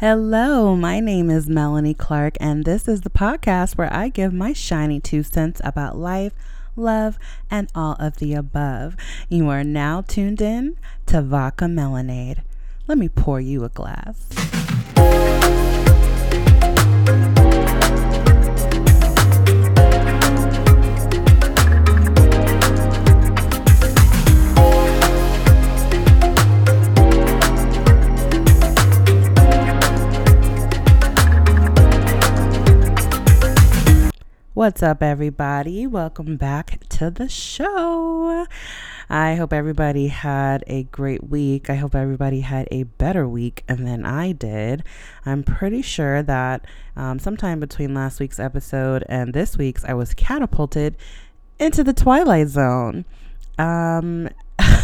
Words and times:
Hello, 0.00 0.74
my 0.74 0.98
name 0.98 1.28
is 1.28 1.46
Melanie 1.46 1.92
Clark, 1.92 2.38
and 2.40 2.64
this 2.64 2.88
is 2.88 3.02
the 3.02 3.10
podcast 3.10 3.76
where 3.76 3.92
I 3.92 4.08
give 4.08 4.32
my 4.32 4.54
shiny 4.54 4.98
two 4.98 5.22
cents 5.22 5.60
about 5.62 5.98
life, 5.98 6.32
love, 6.74 7.18
and 7.50 7.68
all 7.74 7.96
of 8.00 8.16
the 8.16 8.32
above. 8.32 8.96
You 9.28 9.50
are 9.50 9.62
now 9.62 10.00
tuned 10.00 10.40
in 10.40 10.78
to 11.04 11.20
Vodka 11.20 11.66
Melanade. 11.66 12.38
Let 12.88 12.96
me 12.96 13.10
pour 13.10 13.42
you 13.42 13.62
a 13.62 13.68
glass. 13.68 14.26
What's 34.60 34.82
up, 34.82 35.02
everybody? 35.02 35.86
Welcome 35.86 36.36
back 36.36 36.86
to 36.90 37.10
the 37.10 37.30
show. 37.30 38.46
I 39.08 39.34
hope 39.36 39.54
everybody 39.54 40.08
had 40.08 40.64
a 40.66 40.82
great 40.82 41.30
week. 41.30 41.70
I 41.70 41.76
hope 41.76 41.94
everybody 41.94 42.40
had 42.42 42.68
a 42.70 42.82
better 42.82 43.26
week 43.26 43.64
than 43.68 44.04
I 44.04 44.32
did. 44.32 44.84
I'm 45.24 45.44
pretty 45.44 45.80
sure 45.80 46.22
that 46.24 46.66
um, 46.94 47.18
sometime 47.18 47.58
between 47.58 47.94
last 47.94 48.20
week's 48.20 48.38
episode 48.38 49.02
and 49.08 49.32
this 49.32 49.56
week's, 49.56 49.82
I 49.86 49.94
was 49.94 50.12
catapulted 50.12 50.94
into 51.58 51.82
the 51.82 51.94
Twilight 51.94 52.48
Zone. 52.48 53.06
Um, 53.58 54.28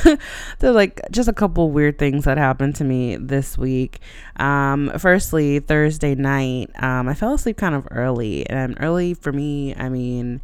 there 0.58 0.70
are 0.70 0.74
like 0.74 1.00
just 1.10 1.28
a 1.28 1.32
couple 1.32 1.70
weird 1.70 1.98
things 1.98 2.24
that 2.24 2.38
happened 2.38 2.74
to 2.76 2.84
me 2.84 3.16
this 3.16 3.56
week. 3.56 4.00
Um, 4.36 4.92
firstly, 4.98 5.60
Thursday 5.60 6.14
night, 6.14 6.70
um, 6.82 7.08
I 7.08 7.14
fell 7.14 7.34
asleep 7.34 7.56
kind 7.56 7.74
of 7.74 7.86
early, 7.90 8.48
and 8.48 8.76
early 8.80 9.14
for 9.14 9.32
me, 9.32 9.74
I 9.74 9.88
mean, 9.88 10.40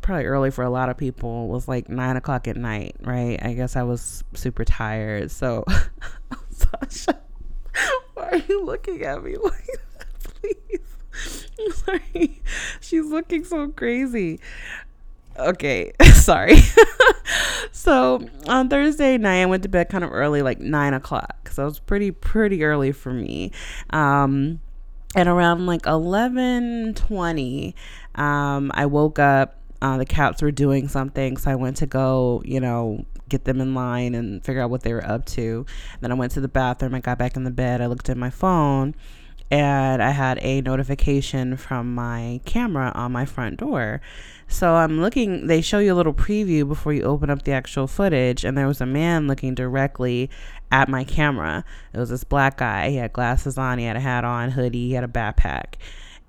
probably 0.00 0.26
early 0.26 0.50
for 0.50 0.64
a 0.64 0.70
lot 0.70 0.88
of 0.88 0.96
people 0.96 1.48
was 1.48 1.68
like 1.68 1.88
nine 1.88 2.16
o'clock 2.16 2.48
at 2.48 2.56
night, 2.56 2.96
right? 3.02 3.38
I 3.42 3.54
guess 3.54 3.76
I 3.76 3.82
was 3.82 4.24
super 4.34 4.64
tired. 4.64 5.30
So, 5.30 5.64
Sasha, 6.50 7.20
why 8.14 8.28
are 8.30 8.36
you 8.36 8.64
looking 8.64 9.02
at 9.02 9.22
me 9.22 9.36
like 9.42 9.66
that, 9.98 10.06
please? 10.20 10.96
I'm 11.58 11.72
sorry. 11.72 12.42
She's 12.80 13.06
looking 13.06 13.44
so 13.44 13.68
crazy 13.68 14.40
okay 15.38 15.92
sorry. 16.14 16.56
So 17.72 18.20
on 18.46 18.68
thursday 18.68 19.16
night 19.16 19.42
i 19.42 19.46
went 19.46 19.62
to 19.62 19.68
bed 19.68 19.88
kind 19.88 20.04
of 20.04 20.12
early 20.12 20.42
like 20.42 20.60
nine 20.60 20.92
o'clock 20.92 21.48
so 21.50 21.62
it 21.62 21.66
was 21.66 21.78
pretty 21.78 22.10
pretty 22.10 22.62
early 22.64 22.92
for 22.92 23.12
me. 23.12 23.52
Um 23.90 24.60
and 25.16 25.28
around 25.28 25.66
like 25.66 25.86
11 25.86 26.94
20 26.94 27.74
um 28.14 28.70
i 28.74 28.86
woke 28.86 29.18
up 29.18 29.56
uh, 29.82 29.96
the 29.96 30.04
cats 30.04 30.42
were 30.42 30.50
doing 30.50 30.88
something 30.88 31.36
so 31.36 31.50
i 31.50 31.54
went 31.54 31.76
to 31.78 31.86
go 31.86 32.42
you 32.44 32.60
know 32.60 33.04
get 33.28 33.44
them 33.44 33.60
in 33.60 33.74
line 33.74 34.14
and 34.14 34.44
figure 34.44 34.60
out 34.60 34.70
what 34.70 34.82
they 34.82 34.92
were 34.92 35.06
up 35.06 35.24
to. 35.24 35.64
Then 36.00 36.12
i 36.12 36.14
went 36.14 36.32
to 36.32 36.40
the 36.40 36.48
bathroom 36.48 36.94
i 36.94 37.00
got 37.00 37.16
back 37.16 37.36
in 37.36 37.44
the 37.44 37.50
bed 37.50 37.80
i 37.80 37.86
looked 37.86 38.10
at 38.10 38.16
my 38.16 38.30
phone 38.30 38.94
and 39.50 40.02
I 40.02 40.10
had 40.10 40.38
a 40.42 40.60
notification 40.60 41.56
from 41.56 41.94
my 41.94 42.40
camera 42.44 42.92
on 42.94 43.12
my 43.12 43.24
front 43.24 43.58
door. 43.58 44.00
So 44.46 44.74
I'm 44.74 45.00
looking, 45.00 45.46
they 45.46 45.60
show 45.60 45.78
you 45.78 45.92
a 45.92 45.96
little 45.96 46.14
preview 46.14 46.66
before 46.66 46.92
you 46.92 47.02
open 47.02 47.30
up 47.30 47.42
the 47.42 47.52
actual 47.52 47.86
footage, 47.86 48.44
and 48.44 48.56
there 48.56 48.66
was 48.66 48.80
a 48.80 48.86
man 48.86 49.26
looking 49.26 49.54
directly 49.54 50.30
at 50.72 50.88
my 50.88 51.04
camera. 51.04 51.64
It 51.92 51.98
was 51.98 52.10
this 52.10 52.24
black 52.24 52.58
guy. 52.58 52.90
He 52.90 52.96
had 52.96 53.12
glasses 53.12 53.58
on, 53.58 53.78
he 53.78 53.84
had 53.84 53.96
a 53.96 54.00
hat 54.00 54.24
on, 54.24 54.50
hoodie, 54.50 54.88
he 54.88 54.92
had 54.94 55.04
a 55.04 55.08
backpack. 55.08 55.74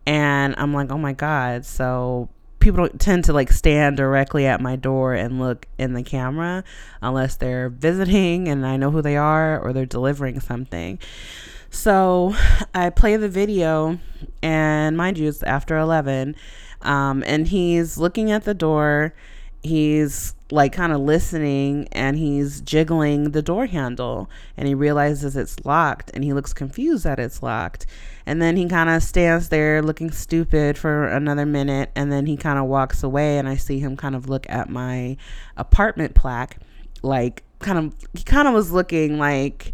And 0.06 0.56
I'm 0.58 0.74
like, 0.74 0.92
oh 0.92 0.98
my 0.98 1.14
God. 1.14 1.66
So 1.66 2.30
people 2.60 2.78
don't 2.78 3.00
tend 3.00 3.26
to 3.26 3.34
like 3.34 3.52
stand 3.52 3.98
directly 3.98 4.46
at 4.46 4.62
my 4.62 4.76
door 4.76 5.14
and 5.14 5.40
look 5.40 5.68
in 5.78 5.94
the 5.94 6.04
camera 6.04 6.64
unless 7.02 7.36
they're 7.36 7.70
visiting 7.70 8.48
and 8.48 8.66
I 8.66 8.78
know 8.78 8.92
who 8.92 9.02
they 9.02 9.18
are 9.18 9.60
or 9.60 9.74
they're 9.74 9.86
delivering 9.86 10.40
something. 10.40 11.00
So 11.72 12.36
I 12.76 12.90
play 12.90 13.16
the 13.16 13.30
video, 13.30 13.98
and 14.44 14.96
mind 14.96 15.18
you, 15.18 15.28
it's 15.30 15.42
after 15.42 15.78
11. 15.78 16.36
Um, 16.82 17.24
and 17.26 17.48
he's 17.48 17.98
looking 17.98 18.30
at 18.30 18.44
the 18.44 18.54
door. 18.54 19.16
He's 19.64 20.36
like 20.52 20.74
kind 20.74 20.92
of 20.92 21.00
listening 21.00 21.88
and 21.92 22.18
he's 22.18 22.62
jiggling 22.62 23.32
the 23.32 23.42
door 23.42 23.68
handle 23.68 24.30
and 24.58 24.68
he 24.68 24.74
realizes 24.74 25.38
it's 25.38 25.64
locked 25.64 26.12
and 26.14 26.24
he 26.24 26.34
looks 26.34 26.52
confused 26.52 27.04
that 27.06 27.20
it's 27.20 27.42
locked. 27.42 27.86
And 28.26 28.42
then 28.42 28.58
he 28.58 28.68
kind 28.68 28.90
of 28.90 29.04
stands 29.04 29.50
there 29.50 29.82
looking 29.82 30.12
stupid 30.12 30.78
for 30.78 31.08
another 31.08 31.46
minute 31.46 31.92
and 31.96 32.12
then 32.12 32.26
he 32.26 32.38
kind 32.38 32.60
of 32.60 32.66
walks 32.66 33.04
away 33.04 33.38
and 33.38 33.48
I 33.48 33.56
see 33.56 33.80
him 33.80 33.96
kind 33.96 34.16
of 34.16 34.28
look 34.28 34.46
at 34.50 34.68
my 34.68 35.16
apartment 35.56 36.16
plaque 36.16 36.58
like 37.04 37.44
kind 37.60 37.78
of 37.78 37.96
he 38.14 38.24
kind 38.24 38.48
of 38.48 38.54
was 38.54 38.72
looking 38.72 39.18
like 39.18 39.74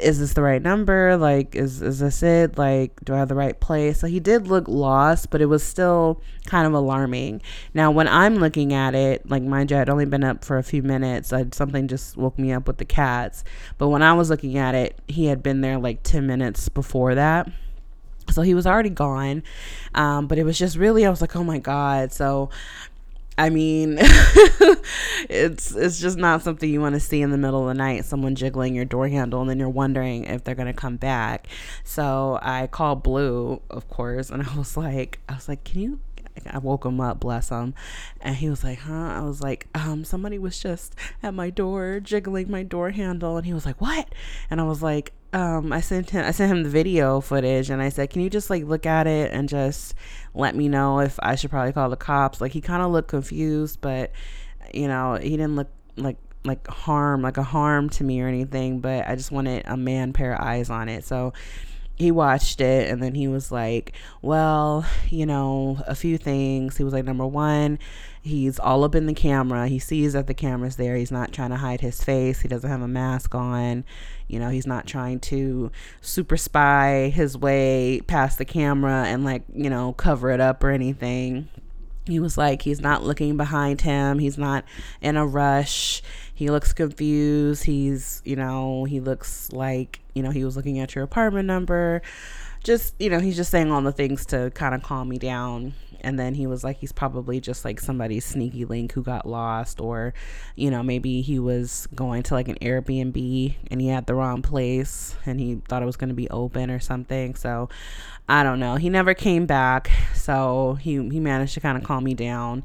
is 0.00 0.18
this 0.18 0.34
the 0.34 0.42
right 0.42 0.60
number? 0.60 1.16
Like, 1.16 1.54
is 1.54 1.82
is 1.82 1.98
this 2.00 2.22
it? 2.22 2.58
Like, 2.58 2.92
do 3.04 3.14
I 3.14 3.18
have 3.18 3.28
the 3.28 3.34
right 3.34 3.58
place? 3.58 4.00
So 4.00 4.06
he 4.06 4.20
did 4.20 4.46
look 4.48 4.68
lost, 4.68 5.30
but 5.30 5.40
it 5.40 5.46
was 5.46 5.62
still 5.62 6.20
kind 6.46 6.66
of 6.66 6.72
alarming. 6.72 7.42
Now, 7.74 7.90
when 7.90 8.08
I'm 8.08 8.36
looking 8.36 8.72
at 8.72 8.94
it, 8.94 9.28
like 9.28 9.42
mind 9.42 9.70
you, 9.70 9.78
I'd 9.78 9.88
only 9.88 10.04
been 10.04 10.24
up 10.24 10.44
for 10.44 10.58
a 10.58 10.62
few 10.62 10.82
minutes. 10.82 11.32
I'd, 11.32 11.54
something 11.54 11.88
just 11.88 12.16
woke 12.16 12.38
me 12.38 12.52
up 12.52 12.66
with 12.66 12.78
the 12.78 12.84
cats. 12.84 13.44
But 13.78 13.88
when 13.88 14.02
I 14.02 14.12
was 14.12 14.30
looking 14.30 14.56
at 14.58 14.74
it, 14.74 14.98
he 15.08 15.26
had 15.26 15.42
been 15.42 15.60
there 15.60 15.78
like 15.78 16.02
ten 16.02 16.26
minutes 16.26 16.68
before 16.68 17.14
that. 17.14 17.50
So 18.30 18.42
he 18.42 18.54
was 18.54 18.66
already 18.66 18.90
gone. 18.90 19.42
Um, 19.94 20.26
but 20.26 20.38
it 20.38 20.44
was 20.44 20.58
just 20.58 20.76
really, 20.76 21.06
I 21.06 21.10
was 21.10 21.20
like, 21.20 21.34
oh 21.34 21.44
my 21.44 21.58
God. 21.58 22.12
So 22.12 22.50
I 23.38 23.50
mean, 23.50 23.98
it's 25.30 25.74
it's 25.74 26.00
just 26.00 26.18
not 26.18 26.42
something 26.42 26.68
you 26.68 26.80
want 26.80 26.96
to 26.96 27.00
see 27.00 27.22
in 27.22 27.30
the 27.30 27.38
middle 27.38 27.62
of 27.62 27.68
the 27.68 27.78
night. 27.78 28.04
Someone 28.04 28.34
jiggling 28.34 28.74
your 28.74 28.84
door 28.84 29.06
handle, 29.06 29.40
and 29.40 29.48
then 29.48 29.60
you're 29.60 29.68
wondering 29.68 30.24
if 30.24 30.42
they're 30.42 30.56
gonna 30.56 30.74
come 30.74 30.96
back. 30.96 31.46
So 31.84 32.40
I 32.42 32.66
called 32.66 33.04
Blue, 33.04 33.62
of 33.70 33.88
course, 33.88 34.30
and 34.30 34.42
I 34.48 34.56
was 34.56 34.76
like, 34.76 35.20
I 35.28 35.36
was 35.36 35.48
like, 35.48 35.62
can 35.62 35.80
you? 35.80 36.00
I 36.46 36.58
woke 36.58 36.84
him 36.84 37.00
up, 37.00 37.18
bless 37.18 37.48
him, 37.48 37.74
and 38.20 38.36
he 38.36 38.48
was 38.48 38.62
like, 38.62 38.78
"Huh?" 38.78 38.92
I 39.16 39.22
was 39.22 39.42
like, 39.42 39.66
"Um, 39.74 40.04
somebody 40.04 40.38
was 40.38 40.58
just 40.60 40.94
at 41.20 41.34
my 41.34 41.50
door, 41.50 41.98
jiggling 42.00 42.48
my 42.48 42.62
door 42.62 42.90
handle," 42.90 43.36
and 43.36 43.44
he 43.44 43.52
was 43.52 43.66
like, 43.66 43.80
"What?" 43.80 44.14
And 44.48 44.60
I 44.60 44.64
was 44.64 44.80
like, 44.80 45.12
um, 45.32 45.72
I 45.72 45.80
sent 45.80 46.10
him 46.10 46.24
I 46.24 46.30
sent 46.30 46.50
him 46.50 46.62
the 46.62 46.70
video 46.70 47.20
footage 47.20 47.70
and 47.70 47.82
I 47.82 47.90
said, 47.90 48.10
"Can 48.10 48.22
you 48.22 48.30
just 48.30 48.50
like 48.50 48.64
look 48.64 48.86
at 48.86 49.06
it 49.06 49.32
and 49.32 49.48
just 49.48 49.94
let 50.34 50.54
me 50.54 50.68
know 50.68 51.00
if 51.00 51.18
I 51.22 51.34
should 51.34 51.50
probably 51.50 51.72
call 51.72 51.90
the 51.90 51.96
cops?" 51.96 52.40
Like 52.40 52.52
he 52.52 52.60
kind 52.60 52.82
of 52.82 52.90
looked 52.90 53.08
confused, 53.08 53.80
but 53.80 54.12
you 54.72 54.88
know, 54.88 55.18
he 55.20 55.30
didn't 55.30 55.56
look 55.56 55.68
like 55.96 56.16
like 56.44 56.66
harm, 56.68 57.22
like 57.22 57.36
a 57.36 57.42
harm 57.42 57.90
to 57.90 58.04
me 58.04 58.20
or 58.20 58.28
anything, 58.28 58.80
but 58.80 59.06
I 59.06 59.16
just 59.16 59.30
wanted 59.30 59.64
a 59.66 59.76
man 59.76 60.12
pair 60.12 60.32
of 60.34 60.40
eyes 60.40 60.70
on 60.70 60.88
it. 60.88 61.04
So 61.04 61.34
he 61.96 62.10
watched 62.10 62.60
it 62.60 62.90
and 62.90 63.02
then 63.02 63.14
he 63.14 63.28
was 63.28 63.52
like, 63.52 63.92
Well, 64.22 64.86
you 65.10 65.26
know, 65.26 65.82
a 65.86 65.94
few 65.94 66.16
things. 66.16 66.76
He 66.76 66.84
was 66.84 66.92
like, 66.92 67.04
Number 67.04 67.26
one, 67.26 67.78
he's 68.22 68.58
all 68.58 68.84
up 68.84 68.94
in 68.94 69.06
the 69.06 69.14
camera. 69.14 69.68
He 69.68 69.78
sees 69.78 70.12
that 70.12 70.26
the 70.26 70.34
camera's 70.34 70.76
there. 70.76 70.96
He's 70.96 71.12
not 71.12 71.32
trying 71.32 71.50
to 71.50 71.56
hide 71.56 71.80
his 71.80 72.02
face. 72.02 72.40
He 72.40 72.48
doesn't 72.48 72.68
have 72.68 72.82
a 72.82 72.88
mask 72.88 73.34
on. 73.34 73.84
You 74.26 74.38
know, 74.38 74.48
he's 74.48 74.66
not 74.66 74.86
trying 74.86 75.20
to 75.20 75.70
super 76.00 76.36
spy 76.36 77.10
his 77.14 77.36
way 77.36 78.00
past 78.06 78.38
the 78.38 78.44
camera 78.44 79.04
and, 79.06 79.24
like, 79.24 79.42
you 79.54 79.70
know, 79.70 79.92
cover 79.94 80.30
it 80.30 80.40
up 80.40 80.62
or 80.62 80.70
anything. 80.70 81.48
He 82.06 82.20
was 82.20 82.38
like, 82.38 82.62
he's 82.62 82.80
not 82.80 83.04
looking 83.04 83.36
behind 83.36 83.82
him. 83.82 84.18
He's 84.18 84.38
not 84.38 84.64
in 85.00 85.16
a 85.16 85.26
rush 85.26 86.02
he 86.38 86.50
looks 86.50 86.72
confused. 86.72 87.64
He's, 87.64 88.22
you 88.24 88.36
know, 88.36 88.84
he 88.84 89.00
looks 89.00 89.50
like, 89.50 89.98
you 90.14 90.22
know, 90.22 90.30
he 90.30 90.44
was 90.44 90.56
looking 90.56 90.78
at 90.78 90.94
your 90.94 91.02
apartment 91.02 91.48
number. 91.48 92.00
Just, 92.62 92.94
you 92.98 93.10
know, 93.10 93.20
he's 93.20 93.36
just 93.36 93.50
saying 93.50 93.70
all 93.70 93.82
the 93.82 93.92
things 93.92 94.26
to 94.26 94.50
kind 94.54 94.74
of 94.74 94.82
calm 94.82 95.08
me 95.08 95.18
down. 95.18 95.74
And 96.00 96.16
then 96.16 96.34
he 96.34 96.46
was 96.46 96.62
like, 96.62 96.78
he's 96.78 96.92
probably 96.92 97.40
just 97.40 97.64
like 97.64 97.80
somebody's 97.80 98.24
sneaky 98.24 98.64
link 98.64 98.92
who 98.92 99.02
got 99.02 99.26
lost, 99.26 99.80
or, 99.80 100.14
you 100.54 100.70
know, 100.70 100.82
maybe 100.82 101.22
he 101.22 101.40
was 101.40 101.88
going 101.92 102.22
to 102.24 102.34
like 102.34 102.46
an 102.46 102.56
Airbnb 102.62 103.54
and 103.68 103.80
he 103.80 103.88
had 103.88 104.06
the 104.06 104.14
wrong 104.14 104.40
place 104.40 105.16
and 105.26 105.40
he 105.40 105.56
thought 105.68 105.82
it 105.82 105.86
was 105.86 105.96
going 105.96 106.10
to 106.10 106.14
be 106.14 106.30
open 106.30 106.70
or 106.70 106.78
something. 106.78 107.34
So 107.34 107.68
I 108.28 108.44
don't 108.44 108.60
know. 108.60 108.76
He 108.76 108.90
never 108.90 109.12
came 109.12 109.46
back. 109.46 109.90
So 110.14 110.74
he, 110.80 110.92
he 110.92 111.18
managed 111.18 111.54
to 111.54 111.60
kind 111.60 111.76
of 111.76 111.82
calm 111.82 112.04
me 112.04 112.14
down, 112.14 112.62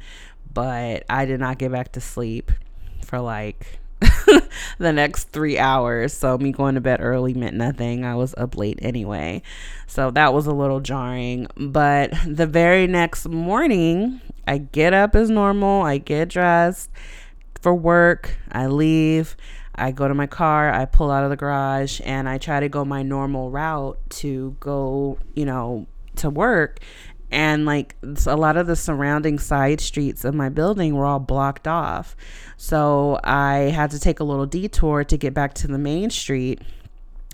but 0.53 1.03
I 1.09 1.25
did 1.25 1.39
not 1.39 1.57
get 1.57 1.71
back 1.71 1.93
to 1.93 2.01
sleep 2.01 2.51
for 3.03 3.19
like 3.19 3.79
the 4.77 4.93
next 4.93 5.29
three 5.29 5.57
hours. 5.57 6.13
So 6.13 6.37
me 6.37 6.51
going 6.51 6.75
to 6.75 6.81
bed 6.81 6.99
early 7.01 7.33
meant 7.33 7.55
nothing. 7.55 8.05
I 8.05 8.15
was 8.15 8.33
up 8.37 8.57
late 8.57 8.79
anyway. 8.81 9.41
So 9.87 10.11
that 10.11 10.33
was 10.33 10.47
a 10.47 10.53
little 10.53 10.79
jarring. 10.79 11.47
But 11.55 12.13
the 12.25 12.47
very 12.47 12.87
next 12.87 13.27
morning, 13.27 14.21
I 14.47 14.57
get 14.57 14.93
up 14.93 15.15
as 15.15 15.29
normal. 15.29 15.83
I 15.83 15.97
get 15.97 16.29
dressed 16.29 16.89
for 17.61 17.73
work. 17.73 18.37
I 18.51 18.67
leave. 18.67 19.35
I 19.75 19.91
go 19.91 20.07
to 20.07 20.13
my 20.13 20.27
car, 20.27 20.71
I 20.71 20.85
pull 20.85 21.09
out 21.09 21.23
of 21.23 21.31
the 21.31 21.35
garage, 21.35 21.99
and 22.05 22.29
I 22.29 22.37
try 22.37 22.59
to 22.59 22.69
go 22.69 22.85
my 22.85 23.01
normal 23.01 23.49
route 23.49 23.97
to 24.09 24.55
go, 24.59 25.17
you 25.33 25.45
know, 25.45 25.87
to 26.17 26.29
work. 26.29 26.79
And 27.33 27.65
like 27.65 27.95
a 28.27 28.35
lot 28.35 28.57
of 28.57 28.67
the 28.67 28.75
surrounding 28.75 29.39
side 29.39 29.81
streets 29.81 30.23
of 30.23 30.35
my 30.35 30.49
building 30.49 30.93
were 30.93 31.05
all 31.05 31.19
blocked 31.19 31.67
off. 31.67 32.15
So 32.57 33.19
I 33.23 33.71
had 33.73 33.89
to 33.89 33.99
take 33.99 34.19
a 34.19 34.23
little 34.23 34.45
detour 34.45 35.03
to 35.03 35.17
get 35.17 35.33
back 35.33 35.55
to 35.55 35.67
the 35.67 35.79
main 35.79 36.11
street 36.11 36.61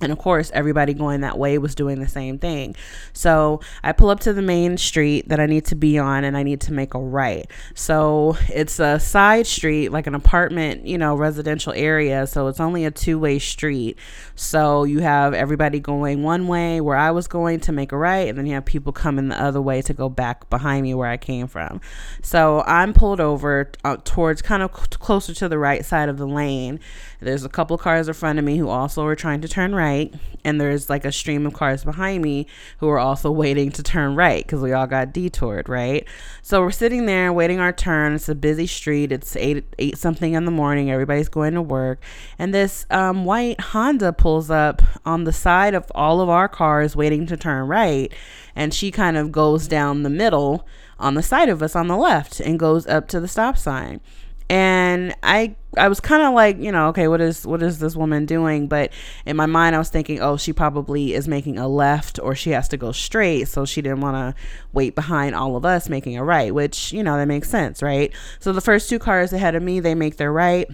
and 0.01 0.11
of 0.11 0.17
course, 0.17 0.49
everybody 0.53 0.93
going 0.93 1.21
that 1.21 1.37
way 1.37 1.57
was 1.57 1.75
doing 1.75 1.99
the 1.99 2.07
same 2.07 2.39
thing. 2.39 2.75
So 3.11 3.59
I 3.83 3.91
pull 3.91 4.09
up 4.09 4.21
to 4.21 4.33
the 4.33 4.41
main 4.41 4.77
street 4.77 5.27
that 5.27 5.39
I 5.39 5.45
need 5.45 5.65
to 5.65 5.75
be 5.75 5.99
on 5.99 6.23
and 6.23 6.37
I 6.37 6.43
need 6.43 6.61
to 6.61 6.73
make 6.73 6.93
a 6.93 6.99
right. 6.99 7.49
So 7.73 8.37
it's 8.47 8.79
a 8.79 8.99
side 8.99 9.45
street, 9.45 9.89
like 9.89 10.07
an 10.07 10.15
apartment, 10.15 10.85
you 10.85 10.97
know, 10.97 11.15
residential 11.15 11.73
area. 11.73 12.27
So 12.27 12.47
it's 12.47 12.61
only 12.61 12.85
a 12.85 12.91
two 12.91 13.19
way 13.19 13.39
street. 13.39 13.97
So 14.35 14.85
you 14.85 14.99
have 14.99 15.33
everybody 15.33 15.79
going 15.79 16.23
one 16.23 16.47
way 16.47 16.79
where 16.79 16.95
I 16.95 17.11
was 17.11 17.27
going 17.27 17.59
to 17.61 17.71
make 17.73 17.91
a 17.91 17.97
right, 17.97 18.27
and 18.29 18.37
then 18.37 18.45
you 18.45 18.53
have 18.53 18.65
people 18.65 18.93
coming 18.93 19.27
the 19.27 19.41
other 19.41 19.61
way 19.61 19.81
to 19.81 19.93
go 19.93 20.07
back 20.07 20.49
behind 20.49 20.83
me 20.83 20.93
where 20.93 21.09
I 21.09 21.17
came 21.17 21.47
from. 21.47 21.81
So 22.21 22.63
I'm 22.65 22.93
pulled 22.93 23.19
over 23.19 23.71
uh, 23.83 23.97
towards 24.05 24.41
kind 24.41 24.63
of 24.63 24.71
closer 24.71 25.33
to 25.33 25.49
the 25.49 25.57
right 25.57 25.83
side 25.83 26.07
of 26.07 26.17
the 26.17 26.27
lane. 26.27 26.79
There's 27.19 27.43
a 27.43 27.49
couple 27.49 27.77
cars 27.77 28.07
in 28.07 28.13
front 28.13 28.39
of 28.39 28.45
me 28.45 28.57
who 28.57 28.69
also 28.69 29.05
are 29.05 29.15
trying 29.15 29.41
to 29.41 29.49
turn 29.49 29.75
right 29.75 29.88
right 29.89 30.13
and 30.43 30.59
there's 30.59 30.89
like 30.89 31.05
a 31.05 31.11
stream 31.11 31.45
of 31.45 31.53
cars 31.53 31.83
behind 31.83 32.23
me 32.23 32.47
who 32.79 32.89
are 32.89 32.99
also 32.99 33.31
waiting 33.43 33.71
to 33.71 33.83
turn 33.83 34.15
right 34.15 34.45
because 34.45 34.61
we 34.61 34.71
all 34.71 34.87
got 34.87 35.13
detoured 35.13 35.67
right? 35.69 36.07
So 36.41 36.61
we're 36.61 36.71
sitting 36.71 37.05
there 37.05 37.31
waiting 37.33 37.59
our 37.59 37.73
turn. 37.73 38.13
It's 38.13 38.29
a 38.29 38.35
busy 38.35 38.67
street. 38.67 39.11
It's 39.11 39.35
eight 39.35 39.65
eight 39.77 39.97
something 39.97 40.33
in 40.33 40.45
the 40.45 40.51
morning. 40.51 40.89
Everybody's 40.91 41.29
going 41.29 41.53
to 41.53 41.61
work. 41.61 42.01
And 42.37 42.53
this 42.53 42.85
um, 42.89 43.25
white 43.25 43.59
honda 43.59 44.13
pulls 44.13 44.49
up 44.49 44.81
on 45.05 45.23
the 45.25 45.33
side 45.33 45.73
of 45.73 45.91
all 45.93 46.21
of 46.21 46.29
our 46.29 46.47
cars 46.47 46.95
waiting 46.95 47.25
to 47.27 47.37
turn 47.37 47.67
right 47.67 48.13
and 48.55 48.73
she 48.73 48.91
kind 48.91 49.17
of 49.17 49.31
goes 49.31 49.67
down 49.67 50.03
the 50.03 50.09
middle 50.09 50.67
on 50.99 51.13
the 51.13 51.23
side 51.23 51.49
of 51.49 51.61
us 51.63 51.75
on 51.75 51.87
the 51.87 51.95
left 51.95 52.39
and 52.39 52.59
goes 52.59 52.85
up 52.87 53.07
to 53.07 53.19
the 53.19 53.27
stop 53.27 53.57
sign 53.57 54.01
and 54.49 55.15
I 55.21 55.55
I 55.77 55.87
was 55.87 55.99
kind 55.99 56.23
of 56.23 56.33
like, 56.33 56.57
you 56.57 56.71
know, 56.71 56.87
okay, 56.87 57.07
what 57.07 57.21
is 57.21 57.45
what 57.45 57.61
is 57.61 57.77
this 57.79 57.95
woman 57.95 58.25
doing? 58.25 58.67
But 58.67 58.91
in 59.25 59.35
my 59.35 59.45
mind, 59.45 59.75
I 59.75 59.77
was 59.77 59.89
thinking, 59.89 60.19
oh, 60.19 60.37
she 60.37 60.51
probably 60.51 61.13
is 61.13 61.27
making 61.27 61.59
a 61.59 61.67
left, 61.67 62.19
or 62.19 62.33
she 62.33 62.49
has 62.51 62.67
to 62.69 62.77
go 62.77 62.91
straight, 62.91 63.47
so 63.47 63.65
she 63.65 63.81
didn't 63.81 64.01
want 64.01 64.15
to 64.15 64.41
wait 64.73 64.95
behind 64.95 65.35
all 65.35 65.55
of 65.55 65.65
us 65.65 65.87
making 65.87 66.17
a 66.17 66.23
right, 66.23 66.53
which 66.53 66.91
you 66.91 67.03
know 67.03 67.15
that 67.17 67.27
makes 67.27 67.49
sense, 67.49 67.83
right? 67.83 68.11
So 68.39 68.51
the 68.51 68.61
first 68.61 68.89
two 68.89 68.99
cars 68.99 69.31
ahead 69.31 69.53
of 69.55 69.61
me, 69.61 69.79
they 69.79 69.93
make 69.93 70.17
their 70.17 70.31
right. 70.31 70.67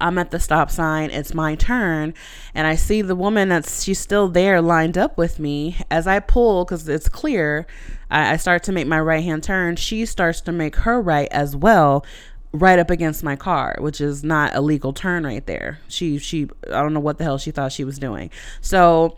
I'm 0.00 0.18
at 0.18 0.30
the 0.30 0.38
stop 0.38 0.70
sign. 0.70 1.10
It's 1.10 1.34
my 1.34 1.54
turn. 1.56 2.14
And 2.54 2.66
I 2.66 2.74
see 2.74 3.02
the 3.02 3.16
woman 3.16 3.48
that's, 3.48 3.82
she's 3.82 3.98
still 3.98 4.28
there 4.28 4.62
lined 4.62 4.96
up 4.96 5.18
with 5.18 5.38
me. 5.38 5.78
As 5.90 6.06
I 6.06 6.20
pull, 6.20 6.64
because 6.64 6.88
it's 6.88 7.08
clear, 7.08 7.66
I, 8.10 8.32
I 8.32 8.36
start 8.36 8.62
to 8.64 8.72
make 8.72 8.86
my 8.86 9.00
right 9.00 9.24
hand 9.24 9.42
turn. 9.42 9.76
She 9.76 10.06
starts 10.06 10.40
to 10.42 10.52
make 10.52 10.76
her 10.76 11.00
right 11.00 11.28
as 11.32 11.56
well 11.56 12.04
right 12.52 12.78
up 12.78 12.90
against 12.90 13.22
my 13.22 13.36
car, 13.36 13.76
which 13.78 14.00
is 14.00 14.24
not 14.24 14.54
a 14.54 14.60
legal 14.60 14.92
turn 14.92 15.24
right 15.24 15.44
there. 15.46 15.78
She 15.88 16.18
she 16.18 16.48
I 16.68 16.82
don't 16.82 16.94
know 16.94 17.00
what 17.00 17.18
the 17.18 17.24
hell 17.24 17.38
she 17.38 17.50
thought 17.50 17.72
she 17.72 17.84
was 17.84 17.98
doing. 17.98 18.30
So 18.60 19.16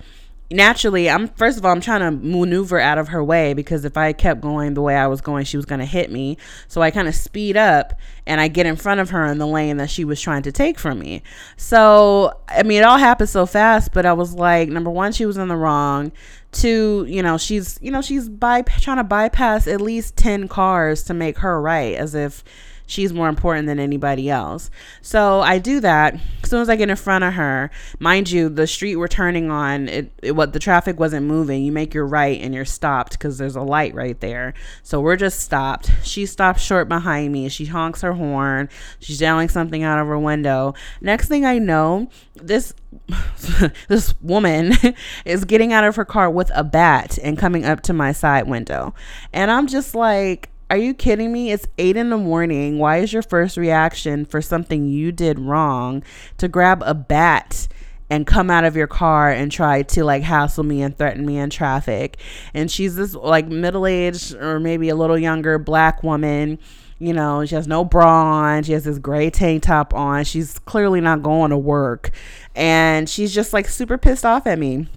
naturally, 0.53 1.09
I'm 1.09 1.29
first 1.29 1.59
of 1.59 1.65
all 1.65 1.73
I'm 1.73 1.81
trying 1.81 2.01
to 2.01 2.11
maneuver 2.11 2.79
out 2.79 2.99
of 2.99 3.09
her 3.09 3.25
way 3.25 3.55
because 3.55 3.85
if 3.85 3.97
I 3.97 4.13
kept 4.13 4.41
going 4.41 4.75
the 4.75 4.83
way 4.83 4.97
I 4.97 5.07
was 5.07 5.21
going, 5.21 5.45
she 5.45 5.57
was 5.57 5.67
going 5.67 5.81
to 5.81 5.87
hit 5.87 6.11
me. 6.11 6.37
So 6.69 6.83
I 6.83 6.91
kind 6.91 7.09
of 7.09 7.15
speed 7.15 7.57
up 7.57 7.95
and 8.27 8.41
I 8.41 8.49
get 8.49 8.67
in 8.67 8.77
front 8.77 9.01
of 9.01 9.11
her 9.11 9.27
in 9.27 9.39
the 9.39 9.47
lane 9.47 9.79
that 9.79 9.91
she 9.91 10.05
was 10.05 10.21
trying 10.21 10.43
to 10.43 10.53
take 10.53 10.79
from 10.79 10.99
me. 10.99 11.23
So, 11.57 12.39
I 12.49 12.63
mean, 12.63 12.79
it 12.79 12.85
all 12.85 12.99
happened 12.99 13.31
so 13.31 13.47
fast, 13.47 13.93
but 13.93 14.07
I 14.07 14.13
was 14.13 14.35
like, 14.35 14.69
number 14.69 14.91
1, 14.91 15.13
she 15.13 15.27
was 15.27 15.37
in 15.37 15.49
the 15.49 15.57
wrong. 15.57 16.13
Two, 16.53 17.07
you 17.09 17.23
know, 17.23 17.39
she's, 17.39 17.79
you 17.83 17.91
know, 17.91 18.03
she's 18.03 18.29
by 18.29 18.63
trying 18.63 18.99
to 18.99 19.05
bypass 19.05 19.67
at 19.67 19.81
least 19.81 20.17
10 20.17 20.49
cars 20.49 21.03
to 21.05 21.15
make 21.15 21.39
her 21.39 21.61
right 21.61 21.97
as 21.97 22.15
if 22.15 22.45
she's 22.93 23.13
more 23.13 23.29
important 23.29 23.67
than 23.67 23.81
anybody 23.81 24.29
else. 24.29 24.71
So 25.01 25.41
I 25.41 25.59
do 25.59 25.81
that. 25.81 26.15
As 26.43 26.51
soon 26.51 26.61
as 26.61 26.69
I 26.69 26.77
get 26.77 26.91
in 26.91 26.97
front 26.97 27.25
of 27.25 27.33
her, 27.33 27.71
mind 27.99 28.31
you, 28.31 28.51
the 28.51 28.67
street 28.67 28.97
we're 28.97 29.09
turning 29.09 29.51
on, 29.51 29.89
it, 29.89 30.13
it 30.23 30.33
what 30.33 30.53
the 30.53 30.59
traffic 30.59 31.01
wasn't 31.01 31.27
moving. 31.27 31.65
You 31.65 31.73
make 31.73 31.95
your 31.95 32.07
right 32.07 32.39
and 32.41 32.55
you're 32.55 32.67
stopped 32.67 33.13
because 33.13 33.39
there's 33.39 33.57
a 33.57 33.63
light 33.63 33.95
right 33.95 34.21
there. 34.21 34.53
So 34.83 35.01
we're 35.01 35.17
just 35.17 35.41
stopped. 35.41 35.91
She 36.03 36.27
stops 36.27 36.61
short 36.61 36.89
behind 36.89 37.33
me. 37.33 37.49
She 37.49 37.65
honks 37.65 38.03
her 38.03 38.13
horn. 38.13 38.69
She's 39.01 39.21
yelling 39.21 39.49
something 39.49 39.83
out 39.83 39.99
of 39.99 40.07
her 40.07 40.19
window. 40.19 40.75
Next 41.01 41.29
thing 41.29 41.47
I 41.47 41.59
know, 41.59 42.11
this 42.35 42.75
this 43.89 44.15
woman 44.21 44.73
is 45.25 45.45
getting 45.47 45.73
out 45.73 45.85
of 45.85 45.97
her 45.97 46.05
car 46.05 46.31
with 46.31 46.51
a 46.55 46.63
bat 46.63 47.19
and 47.23 47.39
coming 47.39 47.65
up 47.65 47.81
to 47.83 47.95
my 47.95 48.13
side 48.13 48.47
window. 48.47 48.95
And 49.33 49.51
I'm 49.51 49.67
just 49.67 49.95
like, 49.95 50.51
are 50.73 50.79
you 50.79 50.95
kidding 50.95 51.31
me? 51.31 51.53
It's 51.53 51.67
eight 51.77 51.99
in 51.99 52.09
the 52.09 52.17
morning. 52.17 52.79
Why 52.79 52.97
is 52.97 53.13
your 53.13 53.21
first 53.21 53.59
reaction 53.59 54.25
for 54.25 54.41
something 54.41 54.89
you 54.89 55.13
did 55.13 55.39
wrong 55.39 56.03
to 56.39 56.49
grab 56.49 56.83
a 56.87 56.95
bat? 56.95 57.69
and 58.11 58.27
come 58.27 58.51
out 58.51 58.65
of 58.65 58.77
your 58.77 58.87
car 58.87 59.31
and 59.31 59.51
try 59.51 59.81
to 59.81 60.05
like 60.05 60.23
hassle 60.23 60.65
me 60.65 60.83
and 60.83 60.99
threaten 60.99 61.25
me 61.25 61.39
in 61.39 61.49
traffic. 61.49 62.19
And 62.53 62.71
she's 62.71 62.95
this 62.95 63.15
like 63.15 63.47
middle 63.47 63.87
aged 63.87 64.35
or 64.35 64.61
maybe 64.61 64.91
a 64.91 64.95
little 64.95 65.17
younger 65.17 65.59
black 65.59 66.03
woman. 66.03 66.59
You 66.99 67.15
know, 67.15 67.47
she 67.47 67.55
has 67.55 67.67
no 67.67 67.87
bra 67.87 68.25
on. 68.25 68.65
She 68.65 68.73
has 68.73 68.85
this 68.85 68.99
gray 68.99 69.31
tank 69.31 69.63
top 69.63 69.95
on. 69.95 70.25
She's 70.25 70.59
clearly 70.59 71.01
not 71.01 71.23
going 71.23 71.53
to 71.53 71.57
work. 71.57 72.11
And 72.55 73.09
she's 73.09 73.33
just 73.35 73.55
like 73.55 73.67
super 73.67 73.97
pissed 73.97 74.27
off 74.27 74.47
at 74.47 74.59
me. 74.59 74.89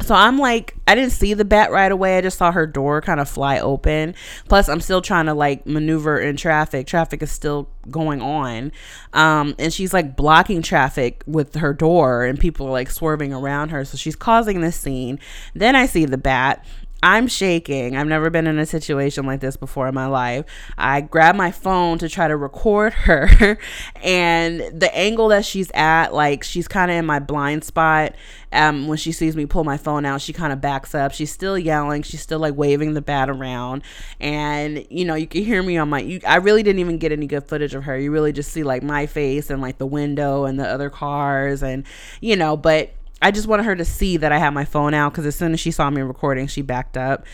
So 0.00 0.14
I'm 0.14 0.38
like, 0.38 0.74
I 0.86 0.94
didn't 0.94 1.12
see 1.12 1.34
the 1.34 1.44
bat 1.44 1.70
right 1.70 1.90
away. 1.90 2.16
I 2.16 2.20
just 2.20 2.38
saw 2.38 2.52
her 2.52 2.66
door 2.66 3.02
kind 3.02 3.20
of 3.20 3.28
fly 3.28 3.58
open. 3.58 4.14
Plus, 4.48 4.68
I'm 4.68 4.80
still 4.80 5.02
trying 5.02 5.26
to 5.26 5.34
like 5.34 5.66
maneuver 5.66 6.18
in 6.18 6.36
traffic. 6.36 6.86
Traffic 6.86 7.22
is 7.22 7.30
still 7.30 7.68
going 7.90 8.22
on. 8.22 8.72
Um, 9.12 9.54
and 9.58 9.72
she's 9.72 9.92
like 9.92 10.16
blocking 10.16 10.62
traffic 10.62 11.22
with 11.26 11.56
her 11.56 11.74
door, 11.74 12.24
and 12.24 12.38
people 12.38 12.68
are 12.68 12.72
like 12.72 12.90
swerving 12.90 13.34
around 13.34 13.70
her. 13.70 13.84
So 13.84 13.96
she's 13.96 14.16
causing 14.16 14.60
this 14.60 14.76
scene. 14.76 15.18
Then 15.54 15.76
I 15.76 15.86
see 15.86 16.04
the 16.04 16.18
bat. 16.18 16.64
I'm 17.02 17.28
shaking. 17.28 17.96
I've 17.96 18.08
never 18.08 18.28
been 18.28 18.48
in 18.48 18.58
a 18.58 18.66
situation 18.66 19.24
like 19.24 19.38
this 19.38 19.56
before 19.56 19.86
in 19.86 19.94
my 19.94 20.06
life. 20.06 20.46
I 20.76 21.00
grab 21.00 21.36
my 21.36 21.52
phone 21.52 21.98
to 21.98 22.08
try 22.08 22.26
to 22.26 22.36
record 22.36 22.92
her, 23.04 23.58
and 24.02 24.60
the 24.80 24.90
angle 24.94 25.28
that 25.28 25.44
she's 25.44 25.70
at, 25.74 26.12
like 26.12 26.42
she's 26.42 26.66
kind 26.66 26.90
of 26.90 26.96
in 26.96 27.06
my 27.06 27.20
blind 27.20 27.62
spot. 27.62 28.14
Um, 28.50 28.88
when 28.88 28.96
she 28.96 29.12
sees 29.12 29.36
me 29.36 29.46
pull 29.46 29.62
my 29.62 29.76
phone 29.76 30.06
out, 30.06 30.22
she 30.22 30.32
kind 30.32 30.52
of 30.52 30.60
backs 30.60 30.94
up. 30.94 31.12
She's 31.12 31.30
still 31.30 31.58
yelling. 31.58 32.02
She's 32.02 32.22
still 32.22 32.38
like 32.38 32.56
waving 32.56 32.94
the 32.94 33.02
bat 33.02 33.30
around, 33.30 33.82
and 34.18 34.84
you 34.90 35.04
know 35.04 35.14
you 35.14 35.28
can 35.28 35.44
hear 35.44 35.62
me 35.62 35.76
on 35.76 35.88
my. 35.88 36.00
You, 36.00 36.20
I 36.26 36.36
really 36.36 36.64
didn't 36.64 36.80
even 36.80 36.98
get 36.98 37.12
any 37.12 37.28
good 37.28 37.44
footage 37.44 37.74
of 37.74 37.84
her. 37.84 37.96
You 37.96 38.10
really 38.10 38.32
just 38.32 38.50
see 38.50 38.64
like 38.64 38.82
my 38.82 39.06
face 39.06 39.50
and 39.50 39.62
like 39.62 39.78
the 39.78 39.86
window 39.86 40.46
and 40.46 40.58
the 40.58 40.66
other 40.66 40.90
cars, 40.90 41.62
and 41.62 41.84
you 42.20 42.34
know, 42.34 42.56
but 42.56 42.90
I 43.20 43.30
just 43.30 43.46
wanted 43.46 43.64
her 43.64 43.76
to 43.76 43.84
see 43.84 44.16
that 44.18 44.32
I 44.32 44.38
had 44.38 44.50
my 44.50 44.64
phone 44.64 44.94
out 44.94 45.12
because 45.12 45.26
as 45.26 45.36
soon 45.36 45.52
as 45.52 45.60
she 45.60 45.70
saw 45.70 45.90
me 45.90 46.02
recording, 46.02 46.46
she 46.46 46.62
backed 46.62 46.96
up. 46.96 47.24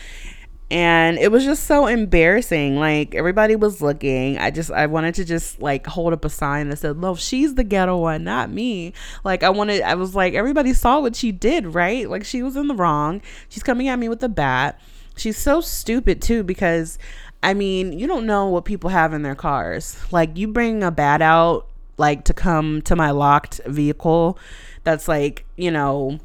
And 0.71 1.19
it 1.19 1.31
was 1.31 1.45
just 1.45 1.65
so 1.65 1.85
embarrassing. 1.85 2.77
Like 2.77 3.13
everybody 3.13 3.55
was 3.55 3.81
looking. 3.81 4.39
I 4.39 4.49
just 4.49 4.71
I 4.71 4.87
wanted 4.87 5.13
to 5.15 5.25
just 5.25 5.61
like 5.61 5.85
hold 5.85 6.11
up 6.11 6.25
a 6.25 6.29
sign 6.29 6.69
that 6.69 6.77
said, 6.77 6.97
"No, 6.97 7.13
she's 7.13 7.53
the 7.53 7.63
ghetto 7.63 7.97
one, 7.97 8.23
not 8.23 8.49
me." 8.49 8.93
Like 9.23 9.43
I 9.43 9.51
wanted 9.51 9.83
I 9.83 9.93
was 9.93 10.15
like 10.15 10.33
everybody 10.33 10.73
saw 10.73 10.99
what 11.01 11.15
she 11.15 11.31
did, 11.31 11.67
right? 11.67 12.09
Like 12.09 12.25
she 12.25 12.41
was 12.41 12.55
in 12.55 12.67
the 12.67 12.73
wrong. 12.73 13.21
She's 13.47 13.61
coming 13.61 13.87
at 13.89 13.99
me 13.99 14.09
with 14.09 14.23
a 14.23 14.29
bat. 14.29 14.81
She's 15.15 15.37
so 15.37 15.61
stupid 15.61 16.19
too 16.19 16.43
because 16.43 16.97
I 17.43 17.53
mean, 17.53 17.99
you 17.99 18.07
don't 18.07 18.25
know 18.25 18.47
what 18.47 18.65
people 18.65 18.89
have 18.89 19.13
in 19.13 19.21
their 19.21 19.35
cars. 19.35 19.97
Like 20.11 20.35
you 20.35 20.47
bring 20.47 20.81
a 20.81 20.89
bat 20.89 21.21
out 21.21 21.67
like 21.97 22.25
to 22.25 22.33
come 22.33 22.81
to 22.81 22.95
my 22.95 23.11
locked 23.11 23.61
vehicle 23.67 24.39
that's 24.85 25.09
like, 25.09 25.43
you 25.57 25.69
know, 25.69 26.19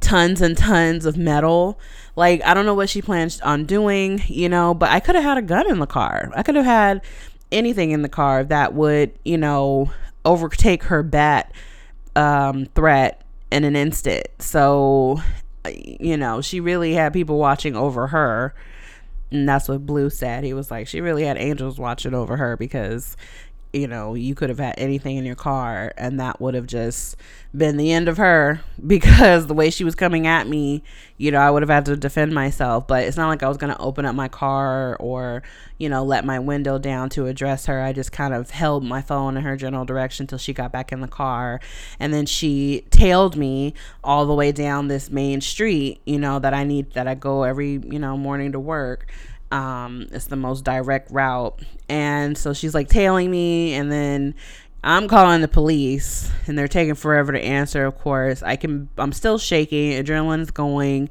tons 0.00 0.40
and 0.40 0.56
tons 0.56 1.04
of 1.04 1.16
metal. 1.16 1.80
Like, 2.14 2.42
I 2.44 2.54
don't 2.54 2.66
know 2.66 2.74
what 2.74 2.88
she 2.88 3.02
plans 3.02 3.40
on 3.40 3.64
doing, 3.64 4.22
you 4.28 4.48
know, 4.48 4.72
but 4.72 4.90
I 4.90 5.00
could 5.00 5.16
have 5.16 5.24
had 5.24 5.38
a 5.38 5.42
gun 5.42 5.68
in 5.68 5.80
the 5.80 5.86
car. 5.86 6.30
I 6.34 6.44
could 6.44 6.54
have 6.54 6.64
had 6.64 7.02
anything 7.50 7.90
in 7.90 8.02
the 8.02 8.08
car 8.08 8.44
that 8.44 8.74
would, 8.74 9.12
you 9.24 9.38
know, 9.38 9.90
overtake 10.24 10.84
her 10.84 11.02
bat 11.02 11.52
um, 12.14 12.66
threat 12.74 13.22
in 13.50 13.64
an 13.64 13.76
instant. 13.76 14.26
So, 14.38 15.20
you 15.74 16.16
know, 16.16 16.40
she 16.40 16.60
really 16.60 16.94
had 16.94 17.12
people 17.12 17.38
watching 17.38 17.76
over 17.76 18.08
her. 18.08 18.54
And 19.30 19.48
that's 19.48 19.68
what 19.68 19.84
Blue 19.84 20.08
said. 20.08 20.44
He 20.44 20.54
was 20.54 20.70
like, 20.70 20.86
she 20.86 21.00
really 21.00 21.24
had 21.24 21.36
angels 21.36 21.78
watching 21.78 22.14
over 22.14 22.36
her 22.36 22.56
because 22.56 23.16
you 23.76 23.86
know, 23.86 24.14
you 24.14 24.34
could 24.34 24.48
have 24.48 24.58
had 24.58 24.74
anything 24.78 25.16
in 25.16 25.24
your 25.24 25.36
car 25.36 25.92
and 25.98 26.18
that 26.18 26.40
would 26.40 26.54
have 26.54 26.66
just 26.66 27.16
been 27.54 27.76
the 27.76 27.92
end 27.92 28.08
of 28.08 28.16
her 28.16 28.60
because 28.86 29.46
the 29.46 29.54
way 29.54 29.70
she 29.70 29.84
was 29.84 29.94
coming 29.94 30.26
at 30.26 30.48
me, 30.48 30.82
you 31.18 31.30
know, 31.30 31.38
I 31.38 31.50
would 31.50 31.62
have 31.62 31.68
had 31.68 31.84
to 31.86 31.96
defend 31.96 32.34
myself. 32.34 32.86
But 32.86 33.04
it's 33.04 33.16
not 33.16 33.28
like 33.28 33.42
I 33.42 33.48
was 33.48 33.58
going 33.58 33.72
to 33.72 33.78
open 33.78 34.06
up 34.06 34.14
my 34.14 34.28
car 34.28 34.96
or, 34.96 35.42
you 35.78 35.88
know, 35.88 36.04
let 36.04 36.24
my 36.24 36.38
window 36.38 36.78
down 36.78 37.10
to 37.10 37.26
address 37.26 37.66
her. 37.66 37.82
I 37.82 37.92
just 37.92 38.12
kind 38.12 38.32
of 38.32 38.50
held 38.50 38.82
my 38.82 39.02
phone 39.02 39.36
in 39.36 39.42
her 39.42 39.56
general 39.56 39.84
direction 39.84 40.24
until 40.24 40.38
she 40.38 40.52
got 40.52 40.72
back 40.72 40.90
in 40.90 41.00
the 41.00 41.08
car. 41.08 41.60
And 42.00 42.12
then 42.14 42.26
she 42.26 42.84
tailed 42.90 43.36
me 43.36 43.74
all 44.02 44.26
the 44.26 44.34
way 44.34 44.52
down 44.52 44.88
this 44.88 45.10
main 45.10 45.40
street, 45.40 46.00
you 46.06 46.18
know, 46.18 46.38
that 46.38 46.54
I 46.54 46.64
need, 46.64 46.92
that 46.92 47.06
I 47.06 47.14
go 47.14 47.42
every, 47.42 47.72
you 47.72 47.98
know, 47.98 48.16
morning 48.16 48.52
to 48.52 48.60
work. 48.60 49.06
Um, 49.50 50.08
it's 50.12 50.26
the 50.26 50.36
most 50.36 50.64
direct 50.64 51.10
route. 51.10 51.60
And 51.88 52.36
so 52.36 52.52
she's 52.52 52.74
like 52.74 52.88
tailing 52.88 53.30
me 53.30 53.74
and 53.74 53.90
then 53.90 54.34
I'm 54.82 55.08
calling 55.08 55.40
the 55.40 55.48
police 55.48 56.30
and 56.46 56.56
they're 56.58 56.68
taking 56.68 56.94
forever 56.94 57.32
to 57.32 57.40
answer, 57.40 57.86
of 57.86 57.98
course. 57.98 58.42
I 58.42 58.56
can 58.56 58.88
I'm 58.98 59.12
still 59.12 59.38
shaking, 59.38 59.92
adrenaline's 59.92 60.50
going. 60.50 61.08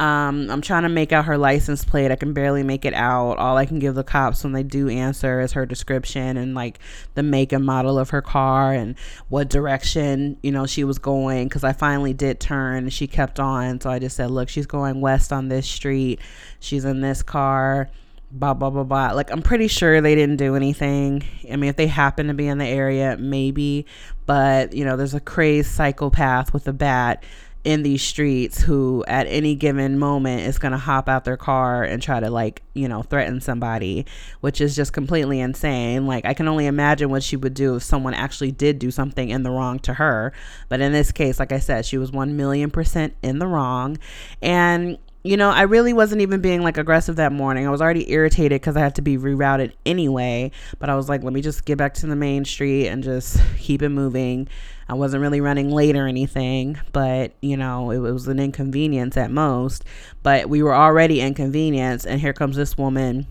Um, 0.00 0.50
I'm 0.50 0.62
trying 0.62 0.84
to 0.84 0.88
make 0.88 1.12
out 1.12 1.26
her 1.26 1.36
license 1.36 1.84
plate. 1.84 2.10
I 2.10 2.16
can 2.16 2.32
barely 2.32 2.62
make 2.62 2.86
it 2.86 2.94
out. 2.94 3.36
All 3.36 3.58
I 3.58 3.66
can 3.66 3.78
give 3.78 3.94
the 3.94 4.02
cops 4.02 4.42
when 4.42 4.54
they 4.54 4.62
do 4.62 4.88
answer 4.88 5.42
is 5.42 5.52
her 5.52 5.66
description 5.66 6.38
and 6.38 6.54
like 6.54 6.78
the 7.16 7.22
make 7.22 7.52
and 7.52 7.66
model 7.66 7.98
of 7.98 8.08
her 8.08 8.22
car 8.22 8.72
and 8.72 8.96
what 9.28 9.50
direction, 9.50 10.38
you 10.42 10.52
know, 10.52 10.64
she 10.64 10.84
was 10.84 10.98
going. 10.98 11.50
Cause 11.50 11.64
I 11.64 11.74
finally 11.74 12.14
did 12.14 12.40
turn 12.40 12.84
and 12.84 12.92
she 12.92 13.06
kept 13.06 13.38
on. 13.38 13.78
So 13.82 13.90
I 13.90 13.98
just 13.98 14.16
said, 14.16 14.30
look, 14.30 14.48
she's 14.48 14.64
going 14.64 15.02
west 15.02 15.34
on 15.34 15.48
this 15.48 15.68
street. 15.68 16.18
She's 16.60 16.86
in 16.86 17.02
this 17.02 17.22
car 17.22 17.90
blah 18.32 18.54
blah 18.54 18.70
blah 18.70 18.84
blah 18.84 19.10
like 19.10 19.28
i'm 19.32 19.42
pretty 19.42 19.66
sure 19.66 20.00
they 20.00 20.14
didn't 20.14 20.36
do 20.36 20.54
anything 20.54 21.20
i 21.50 21.56
mean 21.56 21.68
if 21.68 21.74
they 21.74 21.88
happen 21.88 22.28
to 22.28 22.34
be 22.34 22.46
in 22.46 22.58
the 22.58 22.64
area 22.64 23.16
maybe 23.18 23.84
but 24.24 24.72
you 24.72 24.84
know 24.84 24.96
there's 24.96 25.14
a 25.14 25.20
crazed 25.20 25.72
psychopath 25.72 26.52
with 26.52 26.68
a 26.68 26.72
bat 26.72 27.24
in 27.62 27.82
these 27.82 28.02
streets 28.02 28.62
who 28.62 29.04
at 29.06 29.26
any 29.26 29.54
given 29.54 29.98
moment 29.98 30.40
is 30.42 30.58
going 30.58 30.72
to 30.72 30.78
hop 30.78 31.08
out 31.08 31.24
their 31.24 31.36
car 31.36 31.82
and 31.84 32.02
try 32.02 32.18
to 32.18 32.30
like 32.30 32.62
you 32.72 32.88
know 32.88 33.02
threaten 33.02 33.38
somebody 33.38 34.06
which 34.40 34.62
is 34.62 34.74
just 34.74 34.94
completely 34.94 35.40
insane 35.40 36.06
like 36.06 36.24
i 36.24 36.32
can 36.32 36.48
only 36.48 36.64
imagine 36.64 37.10
what 37.10 37.22
she 37.22 37.36
would 37.36 37.52
do 37.52 37.76
if 37.76 37.82
someone 37.82 38.14
actually 38.14 38.50
did 38.50 38.78
do 38.78 38.90
something 38.90 39.28
in 39.28 39.42
the 39.42 39.50
wrong 39.50 39.78
to 39.78 39.94
her 39.94 40.32
but 40.70 40.80
in 40.80 40.92
this 40.92 41.12
case 41.12 41.38
like 41.38 41.52
i 41.52 41.58
said 41.58 41.84
she 41.84 41.98
was 41.98 42.10
1 42.10 42.34
million 42.34 42.70
percent 42.70 43.14
in 43.22 43.38
the 43.38 43.46
wrong 43.46 43.98
and 44.40 44.96
you 45.22 45.36
know, 45.36 45.50
I 45.50 45.62
really 45.62 45.92
wasn't 45.92 46.22
even 46.22 46.40
being 46.40 46.62
like 46.62 46.78
aggressive 46.78 47.16
that 47.16 47.32
morning. 47.32 47.66
I 47.66 47.70
was 47.70 47.82
already 47.82 48.10
irritated 48.10 48.60
because 48.60 48.76
I 48.76 48.80
had 48.80 48.94
to 48.94 49.02
be 49.02 49.18
rerouted 49.18 49.72
anyway. 49.84 50.50
But 50.78 50.88
I 50.88 50.94
was 50.96 51.08
like, 51.10 51.22
let 51.22 51.32
me 51.32 51.42
just 51.42 51.66
get 51.66 51.76
back 51.76 51.92
to 51.94 52.06
the 52.06 52.16
main 52.16 52.44
street 52.46 52.88
and 52.88 53.04
just 53.04 53.38
keep 53.58 53.82
it 53.82 53.90
moving. 53.90 54.48
I 54.90 54.94
wasn't 54.94 55.20
really 55.20 55.40
running 55.40 55.70
late 55.70 55.94
or 55.94 56.08
anything, 56.08 56.76
but 56.90 57.30
you 57.40 57.56
know, 57.56 57.92
it, 57.92 57.98
was 57.98 58.26
an 58.26 58.40
inconvenience 58.40 59.16
at 59.16 59.30
most. 59.30 59.84
But 60.24 60.48
we 60.48 60.64
were 60.64 60.74
already 60.74 61.20
inconvenienced, 61.20 62.06
and 62.06 62.20
here 62.20 62.32
comes 62.32 62.56
this 62.56 62.76
woman 62.76 63.28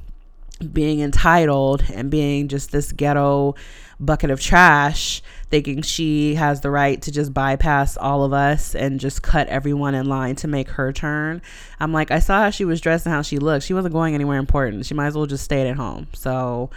being 0.72 1.02
entitled 1.02 1.84
and 1.94 2.10
being 2.10 2.48
just 2.48 2.72
this 2.72 2.94
ghetto 2.94 3.56
bucket 4.00 4.32
of 4.32 4.40
trash, 4.40 5.22
thinking 5.50 5.82
she 5.82 6.36
has 6.36 6.62
the 6.62 6.72
right 6.72 7.02
to 7.02 7.12
just 7.12 7.34
bypass 7.34 7.98
all 7.98 8.24
of 8.24 8.32
us 8.32 8.74
and 8.74 9.02
just 9.02 9.22
cut 9.22 9.50
everyone 9.50 9.96
in 9.96 10.06
line 10.06 10.38
to 10.38 10.48
make 10.48 10.70
her 10.70 10.94
turn. 10.94 11.42
I'm 11.78 11.92
like, 11.92 12.10
I 12.10 12.20
saw 12.20 12.40
how 12.40 12.52
she 12.52 12.64
was 12.64 12.80
dressed 12.80 13.06
and 13.06 13.14
how 13.14 13.22
she 13.22 13.38
looked. 13.38 13.66
She 13.66 13.74
wasn't 13.74 13.94
going 13.94 14.16
anywhere 14.16 14.40
important. 14.40 14.86
She 14.86 14.94
might 14.94 15.08
as 15.08 15.16
well 15.16 15.26
just 15.26 15.44
stayed 15.44 15.68
at 15.68 15.76
home. 15.76 16.08
So 16.14 16.70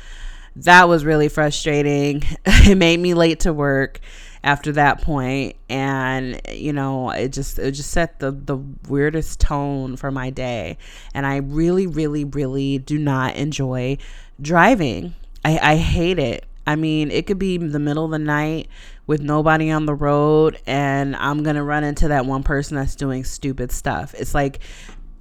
that 0.57 0.89
was 0.89 1.05
really 1.05 1.29
frustrating. 1.29 2.25
it 2.45 2.77
made 2.77 2.99
me 2.99 3.15
late 3.15 3.39
to 3.41 3.53
work 3.53 4.01
after 4.45 4.73
that 4.73 5.01
point 5.01 5.55
and 5.69 6.41
you 6.51 6.73
know 6.73 7.11
it 7.11 7.29
just 7.29 7.59
it 7.59 7.73
just 7.73 7.91
set 7.91 8.19
the 8.19 8.33
the 8.33 8.57
weirdest 8.89 9.39
tone 9.39 9.97
for 9.97 10.11
my 10.11 10.31
day 10.31 10.77
and 11.15 11.27
i 11.27 11.37
really 11.37 11.87
really 11.87 12.25
really 12.25 12.79
do 12.79 12.99
not 12.99 13.37
enjoy 13.37 13.97
driving 14.41 15.15
i 15.45 15.59
i 15.63 15.77
hate 15.77 16.19
it 16.19 16.45
I 16.67 16.77
mean, 16.77 17.11
it 17.11 17.27
could 17.27 17.39
be 17.39 17.57
the 17.57 17.79
middle 17.79 18.05
of 18.05 18.11
the 18.11 18.19
night 18.19 18.69
with 19.07 19.21
nobody 19.21 19.71
on 19.71 19.87
the 19.87 19.95
road, 19.95 20.61
and 20.67 21.17
I'm 21.17 21.43
gonna 21.43 21.65
run 21.65 21.85
into 21.85 22.09
that 22.09 22.27
one 22.27 22.43
person 22.43 22.77
that's 22.77 22.95
doing 22.95 23.25
stupid 23.25 23.73
stuff. 23.73 24.15
It's 24.15 24.35
like, 24.35 24.61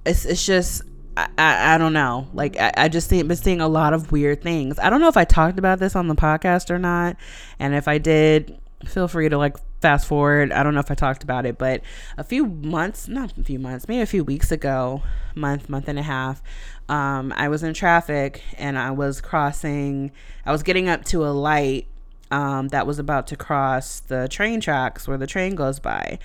it's 0.06 0.24
it's 0.24 0.44
just. 0.44 0.82
I, 1.14 1.28
I, 1.36 1.74
I 1.74 1.78
don't 1.78 1.92
know. 1.92 2.26
Like 2.32 2.58
I, 2.58 2.72
I 2.74 2.88
just 2.88 3.10
think 3.10 3.28
been 3.28 3.36
seeing 3.36 3.60
a 3.60 3.68
lot 3.68 3.92
of 3.92 4.12
weird 4.12 4.40
things. 4.40 4.78
I 4.78 4.88
don't 4.88 5.00
know 5.00 5.08
if 5.08 5.16
I 5.18 5.26
talked 5.26 5.58
about 5.58 5.78
this 5.78 5.94
on 5.94 6.08
the 6.08 6.14
podcast 6.14 6.70
or 6.70 6.78
not. 6.78 7.16
And 7.58 7.74
if 7.74 7.86
I 7.86 7.98
did, 7.98 8.58
feel 8.86 9.08
free 9.08 9.28
to 9.28 9.38
like 9.38 9.56
fast 9.80 10.06
forward. 10.06 10.52
I 10.52 10.62
don't 10.62 10.74
know 10.74 10.80
if 10.80 10.90
I 10.90 10.94
talked 10.94 11.22
about 11.22 11.44
it, 11.46 11.58
but 11.58 11.82
a 12.16 12.24
few 12.24 12.46
months, 12.46 13.08
not 13.08 13.36
a 13.36 13.44
few 13.44 13.58
months, 13.58 13.88
maybe 13.88 14.00
a 14.00 14.06
few 14.06 14.24
weeks 14.24 14.52
ago, 14.52 15.02
month, 15.34 15.68
month 15.68 15.88
and 15.88 15.98
a 15.98 16.02
half, 16.02 16.42
um, 16.88 17.32
I 17.36 17.48
was 17.48 17.62
in 17.62 17.74
traffic 17.74 18.42
and 18.58 18.78
I 18.78 18.90
was 18.90 19.20
crossing, 19.20 20.12
I 20.46 20.52
was 20.52 20.62
getting 20.62 20.88
up 20.88 21.04
to 21.06 21.24
a 21.24 21.32
light 21.32 21.86
um, 22.30 22.68
that 22.68 22.86
was 22.86 22.98
about 22.98 23.26
to 23.28 23.36
cross 23.36 24.00
the 24.00 24.28
train 24.28 24.60
tracks 24.60 25.06
where 25.06 25.18
the 25.18 25.26
train 25.26 25.54
goes 25.54 25.78
by. 25.78 26.18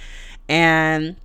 And 0.48 1.18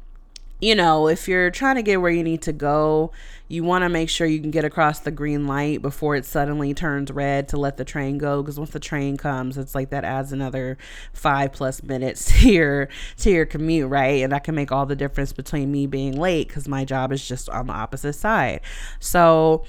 you 0.63 0.77
know, 0.77 1.09
if 1.09 1.27
you're 1.27 1.51
trying 1.51 1.75
to 1.75 1.83
get 1.83 2.01
where 2.01 2.11
you 2.11 2.23
need 2.23 2.41
to 2.43 2.53
go, 2.53 3.11
you 3.49 3.65
want 3.65 3.83
to 3.83 3.89
make 3.89 4.09
sure 4.09 4.29
you 4.29 4.41
can 4.41 4.53
get 4.53 4.65
across 4.65 5.01
the 5.01 5.11
green 5.11 5.49
light 5.49 5.83
before 5.83 6.15
it 6.15 6.25
suddenly 6.25 6.73
turns 6.73 7.11
red 7.11 7.49
to 7.49 7.57
let 7.57 7.79
the 7.79 7.85
train 7.85 8.17
go. 8.17 8.41
Because 8.41 8.61
once 8.61 8.71
the 8.71 8.79
train 8.79 9.17
comes, 9.17 9.59
it's 9.59 9.75
like 9.75 9.91
that 9.91 10.05
adds 10.05 10.33
another 10.33 10.79
five 11.13 11.53
plus 11.53 11.83
minutes 11.83 12.27
to 12.43 12.49
your 12.49 12.89
to 13.19 13.31
your 13.31 13.45
commute, 13.45 13.91
right? 13.91 14.23
And 14.23 14.33
that 14.33 14.45
can 14.45 14.55
make 14.55 14.71
all 14.71 14.87
the 14.87 14.95
difference 14.95 15.33
between 15.33 15.73
me 15.73 15.89
being 15.89 16.17
late 16.17 16.47
because 16.47 16.69
my 16.69 16.85
job 16.85 17.11
is 17.11 17.27
just 17.27 17.51
on 17.51 17.67
the 17.67 17.73
opposite 17.73 18.13
side. 18.13 18.61
So 19.01 19.65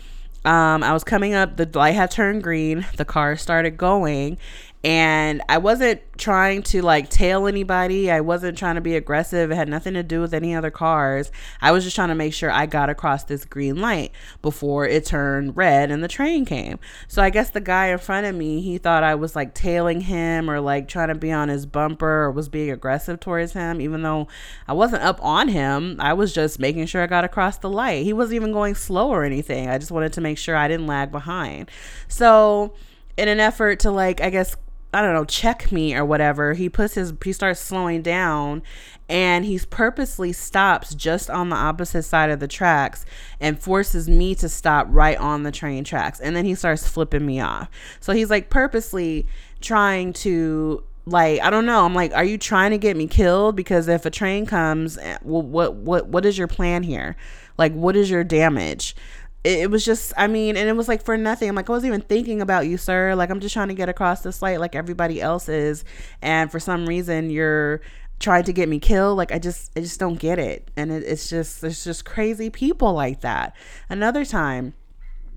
um, 0.45 0.83
I 0.83 0.93
was 0.93 1.03
coming 1.03 1.33
up, 1.33 1.57
the 1.57 1.67
light 1.73 1.95
had 1.95 2.11
turned 2.11 2.43
green, 2.43 2.85
the 2.97 3.05
car 3.05 3.35
started 3.35 3.77
going, 3.77 4.37
and 4.83 5.41
I 5.47 5.59
wasn't 5.59 6.01
trying 6.17 6.61
to 6.63 6.81
like 6.81 7.09
tail 7.09 7.47
anybody. 7.47 8.11
I 8.11 8.19
wasn't 8.19 8.57
trying 8.57 8.75
to 8.75 8.81
be 8.81 8.97
aggressive. 8.97 9.49
It 9.49 9.55
had 9.55 9.69
nothing 9.69 9.93
to 9.93 10.03
do 10.03 10.19
with 10.19 10.33
any 10.33 10.53
other 10.53 10.71
cars. 10.71 11.31
I 11.61 11.71
was 11.71 11.85
just 11.85 11.95
trying 11.95 12.09
to 12.09 12.15
make 12.15 12.33
sure 12.33 12.51
I 12.51 12.65
got 12.65 12.89
across 12.89 13.23
this 13.23 13.45
green 13.45 13.79
light 13.79 14.11
before 14.41 14.85
it 14.85 15.05
turned 15.05 15.55
red 15.55 15.89
and 15.89 16.03
the 16.03 16.09
train 16.09 16.43
came. 16.43 16.79
So 17.07 17.21
I 17.21 17.29
guess 17.29 17.49
the 17.49 17.61
guy 17.61 17.87
in 17.87 17.97
front 17.97 18.25
of 18.25 18.35
me, 18.35 18.59
he 18.59 18.77
thought 18.77 19.03
I 19.03 19.15
was 19.15 19.37
like 19.37 19.53
tailing 19.53 20.01
him 20.01 20.49
or 20.49 20.59
like 20.59 20.89
trying 20.89 21.07
to 21.07 21.15
be 21.15 21.31
on 21.31 21.47
his 21.47 21.65
bumper 21.65 22.23
or 22.23 22.31
was 22.31 22.49
being 22.49 22.69
aggressive 22.69 23.21
towards 23.21 23.53
him, 23.53 23.79
even 23.79 24.01
though 24.01 24.27
I 24.67 24.73
wasn't 24.73 25.03
up 25.03 25.23
on 25.23 25.47
him. 25.47 25.95
I 25.99 26.11
was 26.11 26.33
just 26.33 26.59
making 26.59 26.87
sure 26.87 27.01
I 27.01 27.07
got 27.07 27.23
across 27.23 27.57
the 27.57 27.69
light. 27.69 28.03
He 28.03 28.11
wasn't 28.11 28.35
even 28.35 28.51
going 28.51 28.75
slow 28.75 29.09
or 29.09 29.23
anything. 29.23 29.69
I 29.69 29.77
just 29.77 29.91
wanted 29.91 30.11
to 30.13 30.21
make 30.21 30.37
sure 30.37 30.57
I 30.57 30.67
didn't 30.67 30.87
lag 30.87 31.09
behind. 31.09 31.71
So, 32.09 32.73
in 33.15 33.27
an 33.27 33.39
effort 33.39 33.79
to 33.81 33.91
like, 33.91 34.21
I 34.21 34.29
guess, 34.29 34.55
I 34.93 35.01
don't 35.01 35.13
know, 35.13 35.25
check 35.25 35.71
me 35.71 35.95
or 35.95 36.05
whatever. 36.05 36.53
He 36.53 36.69
puts 36.69 36.93
his 36.93 37.13
he 37.23 37.33
starts 37.33 37.59
slowing 37.59 38.01
down 38.01 38.61
and 39.09 39.43
he 39.43 39.59
purposely 39.69 40.31
stops 40.31 40.93
just 40.93 41.29
on 41.29 41.49
the 41.49 41.55
opposite 41.55 42.03
side 42.03 42.29
of 42.29 42.39
the 42.39 42.47
tracks 42.47 43.05
and 43.39 43.59
forces 43.59 44.07
me 44.07 44.35
to 44.35 44.47
stop 44.47 44.87
right 44.89 45.17
on 45.17 45.43
the 45.43 45.51
train 45.51 45.83
tracks. 45.83 46.19
And 46.19 46.35
then 46.35 46.45
he 46.45 46.55
starts 46.55 46.87
flipping 46.87 47.25
me 47.25 47.39
off. 47.39 47.69
So 47.99 48.13
he's 48.13 48.29
like 48.29 48.49
purposely 48.49 49.25
trying 49.61 50.13
to 50.13 50.83
like 51.05 51.41
I 51.41 51.49
don't 51.49 51.65
know. 51.65 51.85
I'm 51.85 51.95
like, 51.95 52.13
are 52.13 52.23
you 52.23 52.37
trying 52.37 52.71
to 52.71 52.77
get 52.77 52.95
me 52.95 53.07
killed? 53.07 53.55
Because 53.55 53.87
if 53.87 54.05
a 54.05 54.09
train 54.11 54.45
comes, 54.45 54.97
eh, 54.97 55.17
well, 55.23 55.41
what 55.41 55.75
what 55.75 56.07
what 56.07 56.25
is 56.25 56.37
your 56.37 56.47
plan 56.47 56.83
here? 56.83 57.15
Like, 57.57 57.73
what 57.73 57.95
is 57.95 58.09
your 58.09 58.23
damage? 58.23 58.95
It, 59.43 59.69
was 59.69 59.83
just 59.83 60.13
i 60.17 60.27
mean 60.27 60.55
and 60.55 60.69
it 60.69 60.73
was 60.73 60.87
like 60.87 61.03
for 61.03 61.17
nothing 61.17 61.49
i'm 61.49 61.55
like 61.55 61.69
i 61.69 61.73
wasn't 61.73 61.87
even 61.87 62.01
thinking 62.01 62.41
about 62.41 62.67
you 62.67 62.77
sir 62.77 63.15
like 63.15 63.29
i'm 63.29 63.39
just 63.39 63.53
trying 63.53 63.67
to 63.67 63.73
get 63.73 63.89
across 63.89 64.21
this 64.21 64.41
light 64.41 64.59
like 64.59 64.75
everybody 64.75 65.21
else 65.21 65.49
is 65.49 65.83
and 66.21 66.51
for 66.51 66.59
some 66.59 66.85
reason 66.85 67.29
you're 67.29 67.81
trying 68.19 68.43
to 68.43 68.53
get 68.53 68.69
me 68.69 68.79
killed 68.79 69.17
like 69.17 69.31
i 69.31 69.39
just 69.39 69.71
i 69.77 69.81
just 69.81 69.99
don't 69.99 70.19
get 70.19 70.39
it 70.39 70.69
and 70.77 70.91
it, 70.91 71.03
it's 71.03 71.29
just 71.29 71.61
there's 71.61 71.83
just 71.83 72.05
crazy 72.05 72.49
people 72.49 72.93
like 72.93 73.21
that 73.21 73.55
another 73.89 74.23
time 74.23 74.73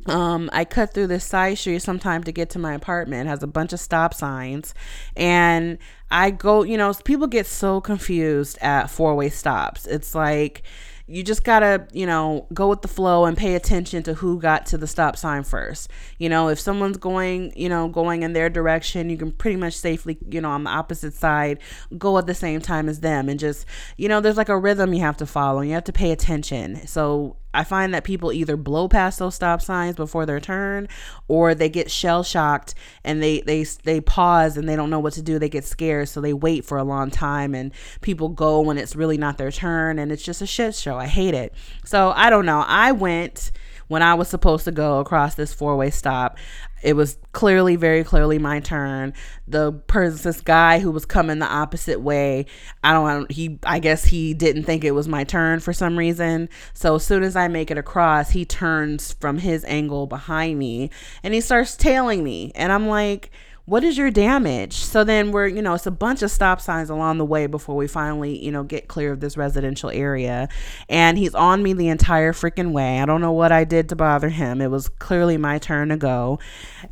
um, 0.09 0.51
I 0.53 0.65
cut 0.65 0.95
through 0.95 1.09
this 1.09 1.25
side 1.25 1.59
street 1.59 1.83
sometime 1.83 2.23
to 2.25 2.33
get 2.33 2.51
to 2.51 2.59
my 2.59 2.75
apartment. 2.75 3.27
It 3.27 3.31
has 3.31 3.43
a 3.43 3.49
bunch 3.49 3.73
of 3.73 3.81
stop 3.81 4.15
signs, 4.15 4.75
and 5.17 5.79
I 6.11 6.31
go. 6.31 6.63
You 6.63 6.79
know, 6.79 6.93
people 7.05 7.27
get 7.27 7.47
so 7.47 7.81
confused 7.81 8.59
at 8.61 8.87
four 8.87 9.15
way 9.15 9.31
stops. 9.31 9.87
It's 9.87 10.15
like 10.15 10.63
you 11.09 11.23
just 11.23 11.45
gotta, 11.45 11.87
you 11.93 12.05
know, 12.05 12.47
go 12.53 12.69
with 12.69 12.83
the 12.83 12.89
flow 12.89 13.27
and 13.27 13.37
pay 13.37 13.55
attention 13.55 14.03
to 14.03 14.15
who 14.15 14.41
got 14.41 14.67
to 14.67 14.79
the 14.79 14.89
stop 14.89 15.17
sign 15.17 15.45
first. 15.45 15.89
You 16.19 16.29
know, 16.29 16.49
if 16.49 16.59
someone's 16.59 16.97
going, 16.97 17.53
you 17.55 17.69
know, 17.69 17.89
going 17.89 18.23
in 18.23 18.33
their 18.33 18.51
direction, 18.51 19.09
you 19.09 19.17
can 19.17 19.31
pretty 19.31 19.57
much 19.57 19.75
safely, 19.75 20.19
you 20.29 20.41
know, 20.41 20.51
on 20.51 20.65
the 20.65 20.71
opposite 20.71 21.15
side, 21.15 21.61
go 21.97 22.19
at 22.19 22.27
the 22.27 22.35
same 22.35 22.61
time 22.61 22.89
as 22.89 23.01
them. 23.01 23.29
And 23.29 23.39
just, 23.39 23.67
you 23.97 24.09
know, 24.09 24.21
there's 24.21 24.37
like 24.37 24.49
a 24.49 24.59
rhythm 24.59 24.93
you 24.93 25.01
have 25.01 25.17
to 25.19 25.27
follow 25.27 25.61
and 25.61 25.69
you 25.69 25.75
have 25.75 25.85
to 25.85 25.93
pay 25.93 26.11
attention. 26.11 26.87
So 26.89 27.37
I 27.57 27.65
find 27.65 27.95
that 27.95 28.05
people 28.05 28.33
either 28.33 28.57
blow 28.57 28.89
past 28.89 29.19
those 29.19 29.35
stop 29.35 29.63
signs 29.63 29.97
before 29.97 30.27
their 30.27 30.41
turn 30.41 30.89
or 31.27 31.55
they 31.55 31.69
get 31.69 31.91
shell 31.91 32.23
shocked 32.23 32.75
and 33.03 33.23
they 33.23 33.41
they 33.41 33.65
they 33.85 34.01
pause 34.01 34.57
and 34.57 34.69
they 34.69 34.77
don't 34.77 34.91
know 34.91 35.01
what 35.01 35.15
to 35.15 35.23
do. 35.23 35.39
They 35.39 35.49
get 35.49 35.65
scared, 35.65 36.09
so 36.09 36.21
they 36.21 36.33
wait 36.33 36.65
for 36.65 36.79
a 36.79 36.85
long 36.85 37.11
time 37.11 37.55
and 37.55 37.73
people 38.01 38.29
go 38.29 38.61
when 38.61 38.79
it's 38.79 38.95
really 38.95 39.19
not 39.19 39.39
their 39.39 39.51
turn 39.51 39.99
and 39.99 40.13
it's 40.13 40.23
just 40.23 40.43
a 40.43 40.47
shit 40.47 40.75
show. 40.75 40.97
I 40.97 41.07
hate 41.07 41.35
it. 41.35 41.55
So, 41.85 42.13
I 42.15 42.31
don't 42.31 42.47
know. 42.47 42.65
I 42.67 42.93
went 42.93 43.51
when 43.89 44.03
I 44.03 44.15
was 44.15 44.29
supposed 44.29 44.65
to 44.65 44.73
go 44.73 44.99
across 44.99 45.35
this 45.35 45.53
four 45.53 45.77
way 45.77 45.91
stop. 45.91 46.39
It 46.83 46.95
was 46.95 47.17
clearly, 47.33 47.77
very 47.77 48.05
clearly 48.05 48.39
my 48.39 48.61
turn. 48.61 49.15
The 49.49 49.73
person, 49.73 50.23
this 50.23 50.41
guy 50.41 50.79
who 50.79 50.91
was 50.91 51.07
coming 51.07 51.39
the 51.39 51.47
opposite 51.47 52.01
way, 52.01 52.47
I 52.85 52.93
don't, 52.93 53.31
he, 53.31 53.59
I 53.65 53.79
guess 53.79 54.05
he 54.05 54.35
didn't 54.35 54.65
think 54.65 54.85
it 54.85 54.91
was 54.91 55.09
my 55.09 55.25
turn 55.25 55.61
for 55.61 55.73
some 55.73 55.99
reason. 55.99 56.49
So 56.75 56.97
as 56.97 57.07
soon 57.07 57.23
as 57.23 57.35
I 57.35 57.49
make 57.49 57.71
it 57.71 57.79
across, 57.79 58.31
he 58.31 58.45
turns 58.45 59.13
from 59.15 59.39
his 59.39 59.65
angle 59.65 60.07
behind 60.07 60.59
me 60.59 60.91
and 61.23 61.33
he 61.33 61.41
starts 61.41 61.77
tailing 61.77 62.23
me. 62.23 62.53
And 62.55 62.71
I'm 62.71 62.89
like, 62.89 63.31
what 63.67 63.83
is 63.83 63.99
your 63.99 64.13
damage? 64.13 64.77
So 64.77 65.03
then 65.03 65.33
we're, 65.33 65.49
you 65.49 65.61
know, 65.61 65.75
it's 65.75 65.87
a 65.87 65.91
bunch 65.91 66.23
of 66.23 66.31
stop 66.31 66.61
signs 66.61 66.89
along 66.89 67.19
the 67.19 67.25
way 67.25 67.49
before 67.49 67.75
we 67.75 67.89
finally, 67.89 68.43
you 68.43 68.53
know, 68.53 68.63
get 68.63 68.87
clear 68.87 69.11
of 69.13 69.19
this 69.19 69.37
residential 69.37 69.91
area. 69.91 70.49
And 70.89 71.19
he's 71.19 71.35
on 71.35 71.65
me 71.65 71.73
the 71.73 71.89
entire 71.89 72.33
freaking 72.33 72.71
way. 72.71 73.01
I 73.01 73.07
don't 73.07 73.21
know 73.21 73.33
what 73.33 73.51
I 73.51 73.65
did 73.65 73.89
to 73.89 73.97
bother 73.97 74.29
him. 74.29 74.61
It 74.61 74.71
was 74.71 74.89
clearly 74.89 75.37
my 75.37 75.59
turn 75.59 75.89
to 75.89 75.97
go. 75.97 76.39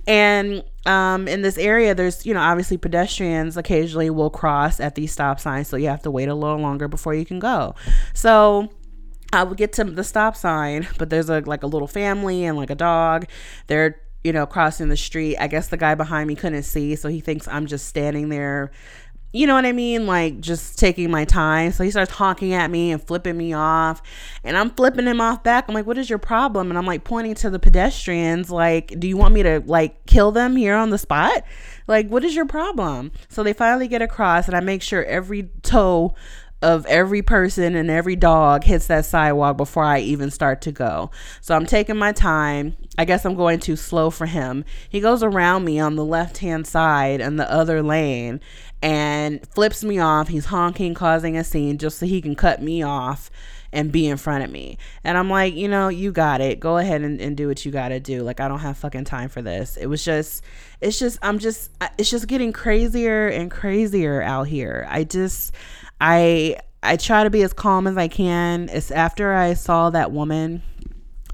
And 0.08 0.64
um, 0.84 1.28
in 1.28 1.42
this 1.42 1.56
area, 1.58 1.94
there's, 1.94 2.26
you 2.26 2.34
know, 2.34 2.40
obviously 2.40 2.76
pedestrians 2.76 3.56
occasionally 3.56 4.10
will 4.10 4.30
cross 4.30 4.80
at 4.80 4.96
these 4.96 5.12
stop 5.12 5.38
signs. 5.38 5.68
So 5.68 5.76
you 5.76 5.86
have 5.86 6.02
to 6.02 6.10
wait 6.10 6.28
a 6.28 6.34
little 6.34 6.58
longer 6.58 6.88
before 6.88 7.14
you 7.14 7.24
can 7.24 7.38
go. 7.38 7.76
So, 8.14 8.68
I 9.32 9.42
would 9.42 9.58
get 9.58 9.72
to 9.74 9.84
the 9.84 10.04
stop 10.04 10.36
sign, 10.36 10.86
but 10.98 11.10
there's 11.10 11.28
a 11.28 11.40
like 11.40 11.64
a 11.64 11.66
little 11.66 11.88
family 11.88 12.44
and 12.44 12.56
like 12.56 12.70
a 12.70 12.76
dog. 12.76 13.26
They're 13.66 13.96
you 14.24 14.32
know, 14.32 14.46
crossing 14.46 14.88
the 14.88 14.96
street. 14.96 15.36
I 15.38 15.46
guess 15.46 15.68
the 15.68 15.76
guy 15.76 15.94
behind 15.94 16.26
me 16.26 16.34
couldn't 16.34 16.62
see, 16.64 16.96
so 16.96 17.08
he 17.08 17.20
thinks 17.20 17.46
I'm 17.46 17.66
just 17.66 17.86
standing 17.86 18.30
there. 18.30 18.72
You 19.34 19.48
know 19.48 19.54
what 19.54 19.66
I 19.66 19.72
mean? 19.72 20.06
Like 20.06 20.40
just 20.40 20.78
taking 20.78 21.10
my 21.10 21.24
time. 21.24 21.72
So 21.72 21.82
he 21.82 21.90
starts 21.90 22.12
honking 22.12 22.54
at 22.54 22.70
me 22.70 22.92
and 22.92 23.02
flipping 23.02 23.36
me 23.36 23.52
off. 23.52 24.00
And 24.44 24.56
I'm 24.56 24.70
flipping 24.70 25.06
him 25.06 25.20
off 25.20 25.42
back. 25.42 25.64
I'm 25.66 25.74
like, 25.74 25.86
what 25.86 25.98
is 25.98 26.08
your 26.08 26.20
problem? 26.20 26.70
And 26.70 26.78
I'm 26.78 26.86
like 26.86 27.02
pointing 27.02 27.34
to 27.34 27.50
the 27.50 27.58
pedestrians, 27.58 28.48
like, 28.48 28.98
do 28.98 29.08
you 29.08 29.16
want 29.16 29.34
me 29.34 29.42
to 29.42 29.60
like 29.66 30.06
kill 30.06 30.30
them 30.30 30.54
here 30.54 30.76
on 30.76 30.90
the 30.90 30.98
spot? 30.98 31.42
Like, 31.88 32.08
what 32.08 32.24
is 32.24 32.36
your 32.36 32.46
problem? 32.46 33.10
So 33.28 33.42
they 33.42 33.52
finally 33.52 33.88
get 33.88 34.02
across, 34.02 34.46
and 34.46 34.56
I 34.56 34.60
make 34.60 34.82
sure 34.82 35.04
every 35.04 35.50
toe 35.62 36.14
of 36.64 36.86
every 36.86 37.20
person 37.20 37.76
and 37.76 37.90
every 37.90 38.16
dog 38.16 38.64
hits 38.64 38.86
that 38.86 39.04
sidewalk 39.04 39.58
before 39.58 39.84
I 39.84 40.00
even 40.00 40.30
start 40.30 40.62
to 40.62 40.72
go. 40.72 41.10
So 41.42 41.54
I'm 41.54 41.66
taking 41.66 41.96
my 41.96 42.12
time. 42.12 42.76
I 42.96 43.04
guess 43.04 43.26
I'm 43.26 43.34
going 43.34 43.60
too 43.60 43.76
slow 43.76 44.08
for 44.08 44.26
him. 44.26 44.64
He 44.88 45.00
goes 45.00 45.22
around 45.22 45.64
me 45.64 45.78
on 45.78 45.96
the 45.96 46.04
left 46.04 46.38
hand 46.38 46.66
side 46.66 47.20
and 47.20 47.38
the 47.38 47.50
other 47.52 47.82
lane 47.82 48.40
and 48.82 49.46
flips 49.48 49.84
me 49.84 49.98
off. 49.98 50.28
He's 50.28 50.46
honking, 50.46 50.94
causing 50.94 51.36
a 51.36 51.44
scene 51.44 51.76
just 51.76 51.98
so 51.98 52.06
he 52.06 52.22
can 52.22 52.34
cut 52.34 52.62
me 52.62 52.82
off 52.82 53.30
and 53.74 53.92
be 53.92 54.06
in 54.06 54.16
front 54.16 54.44
of 54.44 54.50
me. 54.50 54.78
And 55.02 55.18
I'm 55.18 55.28
like, 55.28 55.54
you 55.54 55.68
know, 55.68 55.88
you 55.88 56.12
got 56.12 56.40
it. 56.40 56.60
Go 56.60 56.78
ahead 56.78 57.02
and, 57.02 57.20
and 57.20 57.36
do 57.36 57.48
what 57.48 57.66
you 57.66 57.72
got 57.72 57.88
to 57.88 58.00
do. 58.00 58.22
Like, 58.22 58.40
I 58.40 58.48
don't 58.48 58.60
have 58.60 58.78
fucking 58.78 59.04
time 59.04 59.28
for 59.28 59.42
this. 59.42 59.76
It 59.76 59.86
was 59.86 60.02
just, 60.02 60.42
it's 60.80 60.98
just, 60.98 61.18
I'm 61.20 61.38
just, 61.38 61.70
it's 61.98 62.08
just 62.08 62.28
getting 62.28 62.52
crazier 62.52 63.28
and 63.28 63.50
crazier 63.50 64.22
out 64.22 64.44
here. 64.46 64.86
I 64.88 65.04
just, 65.04 65.52
I 66.00 66.56
I 66.82 66.96
try 66.96 67.24
to 67.24 67.30
be 67.30 67.42
as 67.42 67.52
calm 67.54 67.86
as 67.86 67.96
I 67.96 68.08
can. 68.08 68.68
It's 68.70 68.90
after 68.90 69.32
I 69.32 69.54
saw 69.54 69.90
that 69.90 70.12
woman 70.12 70.62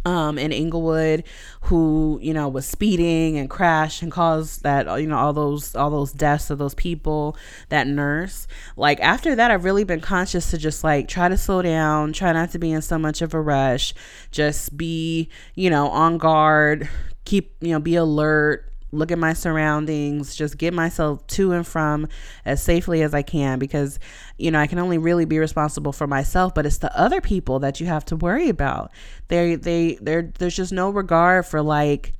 um, 0.05 0.39
in 0.39 0.53
Inglewood 0.53 1.25
who 1.63 2.19
you 2.23 2.33
know 2.33 2.49
was 2.49 2.67
speeding 2.67 3.39
and 3.39 3.51
crashed 3.51 4.03
and 4.03 4.11
caused 4.11 4.63
that 4.63 4.87
you 5.01 5.07
know 5.07 5.19
all 5.19 5.33
those 5.33 5.75
all 5.75 5.91
those 5.91 6.13
deaths 6.13 6.51
of 6.51 6.59
those 6.59 6.75
people 6.75 7.37
that 7.69 7.87
nurse. 7.87 8.47
Like 8.77 9.01
after 9.01 9.35
that 9.35 9.51
I've 9.51 9.65
really 9.65 9.85
been 9.85 10.01
conscious 10.01 10.51
to 10.51 10.59
just 10.59 10.83
like 10.83 11.09
try 11.09 11.29
to 11.29 11.37
slow 11.37 11.63
down 11.63 12.13
try 12.13 12.33
not 12.33 12.51
to 12.53 12.59
be 12.59 12.73
in 12.73 12.83
so 12.83 12.99
much 12.99 13.23
of 13.23 13.35
a 13.35 13.41
rush. 13.41 13.95
Just 14.31 14.77
be 14.77 15.29
you 15.55 15.71
know 15.71 15.89
on 15.89 16.19
guard 16.19 16.89
keep 17.25 17.55
you 17.61 17.73
know 17.73 17.81
be 17.81 17.95
alert 17.95 18.70
look 18.93 19.11
at 19.11 19.19
my 19.19 19.33
surroundings, 19.33 20.35
just 20.35 20.59
get 20.59 20.75
myself 20.75 21.27
to 21.29 21.53
and 21.53 21.67
from 21.67 22.09
as 22.45 22.63
safely 22.63 23.03
as 23.03 23.15
I 23.15 23.23
can 23.23 23.59
because, 23.59 23.99
you 24.39 24.51
know, 24.51 24.59
I 24.59 24.67
can 24.67 24.79
only 24.79 24.99
really 24.99 25.25
be 25.25 25.39
responsible 25.39 25.93
for 25.93 26.07
myself, 26.07 26.55
but 26.55 26.67
it's 26.67 26.79
the 26.79 26.97
other 26.99 27.21
people 27.21 27.61
that 27.61 27.81
you 27.81 27.87
have 27.87 28.05
to 28.07 28.17
worry 28.17 28.49
about. 28.49 28.91
They, 29.29 29.55
they, 29.55 29.99
there, 30.01 30.33
there's 30.39 30.57
just 30.57 30.73
no 30.73 30.91
regard 30.91 31.47
for 31.47 31.63
like, 31.63 32.15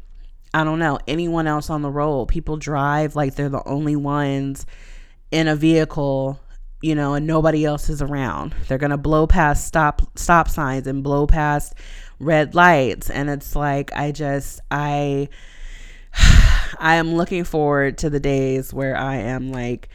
I 0.55 0.65
don't 0.65 0.79
know, 0.79 0.99
anyone 1.07 1.47
else 1.47 1.71
on 1.71 1.83
the 1.83 1.91
road. 1.91 2.27
People 2.27 2.57
drive 2.57 3.17
like 3.17 3.35
they're 3.35 3.49
the 3.49 3.67
only 3.67 3.97
ones 3.97 4.67
in 5.31 5.49
a 5.49 5.57
vehicle 5.57 6.41
you 6.83 6.95
know 6.95 7.15
and 7.15 7.27
nobody 7.27 7.65
else 7.65 7.89
is 7.89 8.01
around 8.01 8.55
they're 8.67 8.79
going 8.79 8.91
to 8.91 8.97
blow 8.97 9.27
past 9.27 9.67
stop 9.67 10.03
stop 10.19 10.49
signs 10.49 10.87
and 10.87 11.03
blow 11.03 11.27
past 11.27 11.75
red 12.19 12.55
lights 12.55 13.11
and 13.11 13.29
it's 13.29 13.55
like 13.55 13.93
i 13.95 14.11
just 14.11 14.61
i 14.71 15.29
I 16.79 16.97
am 16.97 17.15
looking 17.15 17.45
forward 17.45 17.99
to 17.99 18.11
the 18.11 18.21
days 18.21 18.73
where 18.73 18.97
I 18.97 19.17
am 19.17 19.53
like 19.53 19.89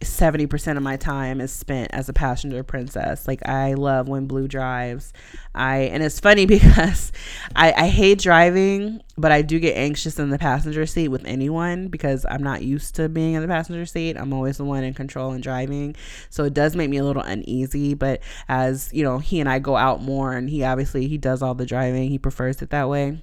70% 0.00 0.76
of 0.76 0.82
my 0.82 0.96
time 0.96 1.40
is 1.40 1.50
spent 1.50 1.90
as 1.92 2.08
a 2.08 2.12
passenger 2.12 2.62
princess. 2.62 3.26
Like 3.26 3.46
I 3.48 3.74
love 3.74 4.08
when 4.08 4.26
Blue 4.26 4.46
drives. 4.46 5.12
I 5.54 5.78
and 5.78 6.02
it's 6.02 6.20
funny 6.20 6.44
because 6.46 7.12
I, 7.54 7.72
I 7.72 7.88
hate 7.88 8.18
driving, 8.18 9.00
but 9.16 9.32
I 9.32 9.40
do 9.40 9.58
get 9.58 9.76
anxious 9.76 10.18
in 10.18 10.28
the 10.28 10.38
passenger 10.38 10.84
seat 10.84 11.08
with 11.08 11.24
anyone 11.24 11.88
because 11.88 12.26
I'm 12.28 12.42
not 12.42 12.62
used 12.62 12.94
to 12.96 13.08
being 13.08 13.34
in 13.34 13.42
the 13.42 13.48
passenger 13.48 13.86
seat. 13.86 14.16
I'm 14.16 14.34
always 14.34 14.58
the 14.58 14.64
one 14.64 14.84
in 14.84 14.92
control 14.92 15.32
and 15.32 15.42
driving. 15.42 15.96
So 16.28 16.44
it 16.44 16.52
does 16.52 16.76
make 16.76 16.90
me 16.90 16.98
a 16.98 17.04
little 17.04 17.22
uneasy. 17.22 17.94
But 17.94 18.20
as 18.48 18.90
you 18.92 19.02
know, 19.02 19.18
he 19.18 19.40
and 19.40 19.48
I 19.48 19.60
go 19.60 19.76
out 19.76 20.02
more 20.02 20.34
and 20.34 20.50
he 20.50 20.62
obviously 20.62 21.08
he 21.08 21.16
does 21.16 21.40
all 21.40 21.54
the 21.54 21.66
driving. 21.66 22.10
He 22.10 22.18
prefers 22.18 22.60
it 22.60 22.70
that 22.70 22.88
way 22.88 23.22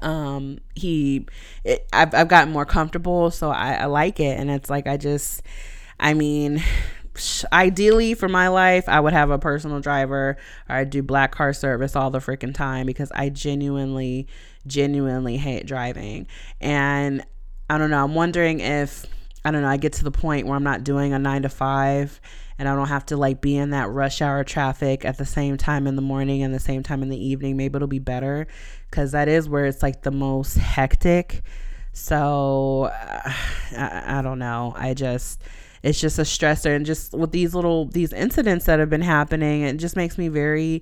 um 0.00 0.58
he 0.74 1.26
it, 1.64 1.86
I've, 1.92 2.14
I've 2.14 2.28
gotten 2.28 2.52
more 2.52 2.64
comfortable 2.64 3.30
so 3.30 3.50
I, 3.50 3.74
I 3.74 3.84
like 3.86 4.20
it. 4.20 4.38
And 4.38 4.50
it's 4.50 4.70
like 4.70 4.86
i 4.86 4.96
just 4.96 5.42
i 6.00 6.14
mean 6.14 6.62
ideally 7.52 8.14
for 8.14 8.28
my 8.28 8.48
life 8.48 8.88
i 8.88 8.98
would 8.98 9.12
have 9.12 9.30
a 9.30 9.38
personal 9.38 9.80
driver. 9.80 10.36
Or 10.68 10.76
i 10.76 10.84
do 10.84 11.02
black 11.02 11.32
car 11.32 11.52
service 11.52 11.94
all 11.94 12.10
the 12.10 12.20
freaking 12.20 12.54
time 12.54 12.86
because 12.86 13.12
i 13.14 13.28
genuinely 13.28 14.28
genuinely 14.66 15.36
hate 15.36 15.66
driving. 15.66 16.26
And 16.60 17.24
i 17.68 17.78
don't 17.78 17.90
know 17.90 18.02
i'm 18.02 18.14
wondering 18.14 18.60
if 18.60 19.06
i 19.44 19.50
don't 19.50 19.62
know 19.62 19.68
i 19.68 19.76
get 19.76 19.94
to 19.94 20.04
the 20.04 20.10
point 20.10 20.46
where 20.46 20.56
i'm 20.56 20.64
not 20.64 20.84
doing 20.84 21.12
a 21.12 21.18
nine 21.18 21.42
to 21.42 21.48
five 21.48 22.20
and 22.58 22.68
I 22.68 22.76
don't 22.76 22.88
have 22.88 23.06
to 23.06 23.16
like 23.16 23.40
be 23.40 23.56
in 23.56 23.70
that 23.70 23.90
rush 23.90 24.22
hour 24.22 24.44
traffic 24.44 25.04
at 25.04 25.18
the 25.18 25.26
same 25.26 25.56
time 25.56 25.88
in 25.88 25.96
the 25.96 26.02
morning 26.02 26.44
and 26.44 26.54
the 26.54 26.60
same 26.60 26.84
time 26.84 27.02
in 27.02 27.08
the 27.08 27.16
evening. 27.16 27.56
Maybe 27.56 27.74
it'll 27.74 27.88
be 27.88 27.98
better 27.98 28.46
because 28.92 29.12
that 29.12 29.26
is 29.26 29.48
where 29.48 29.64
it's 29.64 29.82
like 29.82 30.02
the 30.02 30.10
most 30.10 30.56
hectic. 30.56 31.42
So 31.92 32.90
uh, 32.92 33.32
I, 33.76 34.18
I 34.18 34.22
don't 34.22 34.38
know. 34.38 34.74
I 34.76 34.94
just 34.94 35.42
it's 35.82 36.00
just 36.00 36.18
a 36.18 36.22
stressor 36.22 36.76
and 36.76 36.86
just 36.86 37.12
with 37.12 37.32
these 37.32 37.54
little 37.54 37.86
these 37.86 38.12
incidents 38.12 38.66
that 38.66 38.78
have 38.78 38.88
been 38.88 39.00
happening 39.00 39.62
it 39.62 39.78
just 39.78 39.96
makes 39.96 40.16
me 40.16 40.28
very 40.28 40.80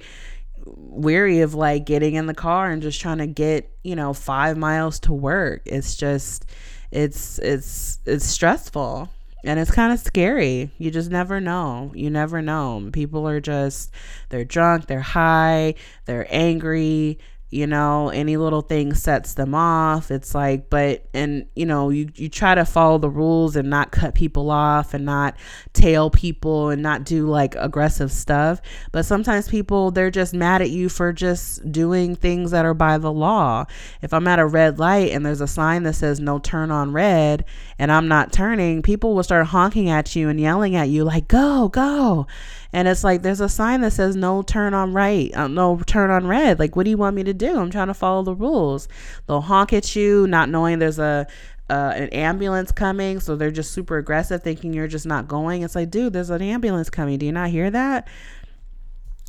weary 0.66 1.40
of 1.40 1.54
like 1.54 1.86
getting 1.86 2.16
in 2.16 2.26
the 2.26 2.34
car 2.34 2.70
and 2.70 2.82
just 2.82 3.00
trying 3.00 3.16
to 3.16 3.26
get 3.26 3.74
you 3.82 3.96
know 3.96 4.12
five 4.12 4.58
miles 4.58 5.00
to 5.00 5.14
work 5.14 5.62
it's 5.64 5.96
just 5.96 6.44
it's 6.90 7.38
it's 7.38 7.98
it's 8.04 8.26
stressful 8.26 9.08
and 9.44 9.58
it's 9.58 9.70
kind 9.70 9.92
of 9.92 9.98
scary. 9.98 10.70
You 10.78 10.90
just 10.90 11.10
never 11.10 11.40
know. 11.40 11.92
You 11.94 12.10
never 12.10 12.42
know. 12.42 12.90
People 12.92 13.26
are 13.26 13.40
just, 13.40 13.90
they're 14.28 14.44
drunk, 14.44 14.86
they're 14.86 15.00
high, 15.00 15.74
they're 16.04 16.26
angry, 16.28 17.18
you 17.50 17.66
know 17.66 18.08
any 18.10 18.36
little 18.36 18.62
thing 18.62 18.94
sets 18.94 19.34
them 19.34 19.54
off. 19.54 20.10
It's 20.10 20.34
like 20.34 20.70
but 20.70 21.04
and 21.12 21.46
you 21.54 21.66
know 21.66 21.90
you 21.90 22.08
you 22.14 22.28
try 22.28 22.54
to 22.54 22.64
follow 22.64 22.98
the 22.98 23.10
rules 23.10 23.56
and 23.56 23.68
not 23.68 23.90
cut 23.90 24.14
people 24.14 24.50
off 24.50 24.94
and 24.94 25.04
not 25.04 25.36
tail 25.72 26.10
people 26.10 26.70
and 26.70 26.82
not 26.82 27.04
do 27.04 27.26
like 27.26 27.54
aggressive 27.56 28.12
stuff. 28.12 28.60
But 28.92 29.04
sometimes 29.04 29.48
people 29.48 29.90
they're 29.90 30.10
just 30.10 30.32
mad 30.32 30.62
at 30.62 30.70
you 30.70 30.88
for 30.88 31.12
just 31.12 31.70
doing 31.72 32.14
things 32.14 32.52
that 32.52 32.64
are 32.64 32.74
by 32.74 32.98
the 32.98 33.12
law. 33.12 33.66
If 34.00 34.12
i'm 34.12 34.26
at 34.28 34.38
a 34.38 34.46
red 34.46 34.78
light 34.78 35.10
and 35.10 35.26
there's 35.26 35.40
a 35.40 35.46
sign 35.46 35.82
that 35.82 35.94
says 35.94 36.20
no 36.20 36.38
turn 36.38 36.70
on 36.70 36.92
red 36.92 37.44
and 37.78 37.90
i'm 37.90 38.08
not 38.08 38.32
turning 38.32 38.82
people 38.82 39.14
will 39.14 39.22
start 39.22 39.46
honking 39.46 39.90
at 39.90 40.14
you 40.14 40.28
and 40.28 40.40
yelling 40.40 40.76
at 40.76 40.88
you 40.88 41.04
like 41.04 41.28
go 41.28 41.68
go 41.68 42.26
and 42.72 42.86
it's 42.88 43.04
like 43.04 43.22
there's 43.22 43.40
a 43.40 43.48
sign 43.48 43.80
that 43.80 43.92
says 43.92 44.16
no 44.16 44.42
turn 44.42 44.74
on 44.74 44.92
right, 44.92 45.34
uh, 45.34 45.48
no 45.48 45.80
turn 45.86 46.10
on 46.10 46.26
red. 46.26 46.58
Like, 46.58 46.76
what 46.76 46.84
do 46.84 46.90
you 46.90 46.96
want 46.96 47.16
me 47.16 47.24
to 47.24 47.34
do? 47.34 47.58
I'm 47.58 47.70
trying 47.70 47.88
to 47.88 47.94
follow 47.94 48.22
the 48.22 48.34
rules. 48.34 48.88
They'll 49.26 49.40
honk 49.40 49.72
at 49.72 49.96
you, 49.96 50.26
not 50.26 50.48
knowing 50.48 50.78
there's 50.78 50.98
a 50.98 51.26
uh, 51.68 51.92
an 51.94 52.08
ambulance 52.08 52.72
coming, 52.72 53.20
so 53.20 53.36
they're 53.36 53.52
just 53.52 53.72
super 53.72 53.96
aggressive, 53.96 54.42
thinking 54.42 54.72
you're 54.72 54.88
just 54.88 55.06
not 55.06 55.28
going. 55.28 55.62
It's 55.62 55.76
like, 55.76 55.90
dude, 55.90 56.12
there's 56.12 56.30
an 56.30 56.42
ambulance 56.42 56.90
coming. 56.90 57.18
Do 57.18 57.26
you 57.26 57.32
not 57.32 57.50
hear 57.50 57.70
that? 57.70 58.08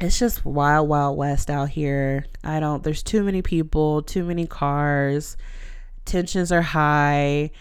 it's 0.01 0.17
just 0.17 0.43
wild, 0.43 0.89
wild 0.89 1.17
west 1.17 1.49
out 1.49 1.69
here. 1.69 2.25
I 2.43 2.59
don't, 2.59 2.83
there's 2.83 3.03
too 3.03 3.23
many 3.23 3.41
people, 3.41 4.01
too 4.01 4.23
many 4.23 4.47
cars, 4.47 5.37
tensions 6.05 6.51
are 6.51 6.63
high. 6.63 7.51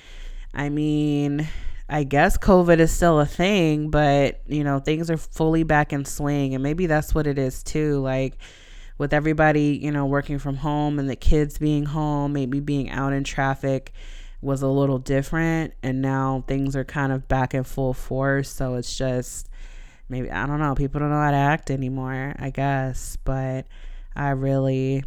I 0.54 0.70
mean, 0.70 1.46
I 1.92 2.04
guess 2.04 2.38
COVID 2.38 2.78
is 2.78 2.92
still 2.92 3.18
a 3.18 3.26
thing, 3.26 3.90
but 3.90 4.40
you 4.46 4.62
know, 4.62 4.78
things 4.78 5.10
are 5.10 5.16
fully 5.16 5.64
back 5.64 5.92
in 5.92 6.04
swing. 6.04 6.54
And 6.54 6.62
maybe 6.62 6.86
that's 6.86 7.14
what 7.14 7.26
it 7.26 7.36
is 7.36 7.62
too. 7.62 7.98
Like, 8.00 8.38
with 8.96 9.12
everybody, 9.14 9.80
you 9.82 9.90
know, 9.90 10.04
working 10.04 10.38
from 10.38 10.56
home 10.56 10.98
and 10.98 11.08
the 11.08 11.16
kids 11.16 11.58
being 11.58 11.86
home, 11.86 12.34
maybe 12.34 12.60
being 12.60 12.90
out 12.90 13.14
in 13.14 13.24
traffic 13.24 13.92
was 14.42 14.62
a 14.62 14.68
little 14.68 14.98
different. 14.98 15.72
And 15.82 16.00
now 16.02 16.44
things 16.46 16.76
are 16.76 16.84
kind 16.84 17.10
of 17.10 17.26
back 17.26 17.54
in 17.54 17.64
full 17.64 17.94
force. 17.94 18.50
So 18.50 18.74
it's 18.74 18.96
just, 18.96 19.48
maybe 20.08 20.30
I 20.30 20.46
don't 20.46 20.60
know, 20.60 20.74
people 20.74 21.00
don't 21.00 21.10
know 21.10 21.20
how 21.20 21.30
to 21.30 21.36
act 21.36 21.70
anymore, 21.70 22.36
I 22.38 22.50
guess, 22.50 23.16
but 23.24 23.66
I 24.14 24.30
really 24.30 25.02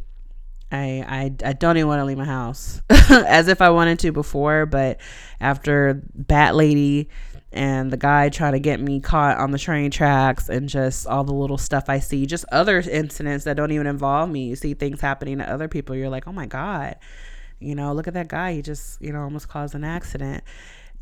I 0.74 1.32
I, 1.44 1.50
I 1.50 1.54
don't 1.54 1.78
even 1.78 1.88
want 1.88 2.00
to 2.00 2.06
leave 2.06 2.18
my 2.18 2.26
house 2.26 2.82
as 2.90 3.48
if 3.48 3.62
I 3.62 3.70
wanted 3.70 4.00
to 4.00 4.12
before, 4.12 4.66
but 4.66 5.00
after 5.40 6.02
Bat 6.16 6.56
Lady 6.56 7.10
and 7.52 7.92
the 7.92 7.98
guy 7.98 8.30
trying 8.30 8.54
to 8.54 8.60
get 8.60 8.80
me 8.80 9.00
caught 9.00 9.38
on 9.38 9.52
the 9.52 9.60
train 9.60 9.92
tracks 9.92 10.50
and 10.50 10.68
just 10.68 11.06
all 11.06 11.24
the 11.24 11.34
little 11.34 11.58
stuff 11.58 11.86
I 11.88 12.00
see, 12.00 12.26
just 12.26 12.46
other 12.52 12.80
incidents 12.80 13.46
that 13.46 13.56
don't 13.56 13.72
even 13.72 13.88
involve 13.88 14.30
me. 14.30 14.48
You 14.48 14.56
see 14.56 14.74
things 14.74 15.02
happening 15.02 15.38
to 15.38 15.50
other 15.50 15.68
people, 15.68 15.96
you're 15.96 16.10
like, 16.10 16.28
"Oh 16.28 16.34
my 16.34 16.48
god." 16.48 16.98
You 17.60 17.76
know, 17.76 17.94
look 17.94 18.10
at 18.10 18.14
that 18.16 18.28
guy, 18.28 18.56
he 18.56 18.62
just, 18.62 19.02
you 19.02 19.14
know, 19.14 19.22
almost 19.22 19.48
caused 19.48 19.74
an 19.74 19.86
accident 19.86 20.44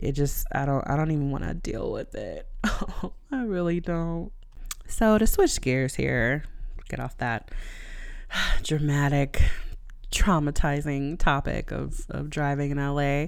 it 0.02 0.14
just 0.14 0.48
I 0.52 0.66
don't 0.66 0.88
I 0.90 0.96
don't 0.96 1.12
even 1.12 1.32
want 1.32 1.44
to 1.44 1.54
deal 1.54 1.92
with 1.92 2.16
it. 2.16 2.48
I 2.64 3.44
really 3.44 3.80
don't. 3.80 4.32
So 4.88 5.18
to 5.18 5.28
switch 5.28 5.62
gears 5.62 5.96
here, 5.96 6.44
get 6.90 7.00
off 7.00 7.18
that 7.18 7.52
dramatic 8.64 9.42
traumatizing 10.12 11.18
topic 11.18 11.72
of, 11.72 12.06
of 12.10 12.30
driving 12.30 12.72
in 12.72 12.78
LA. 12.78 13.28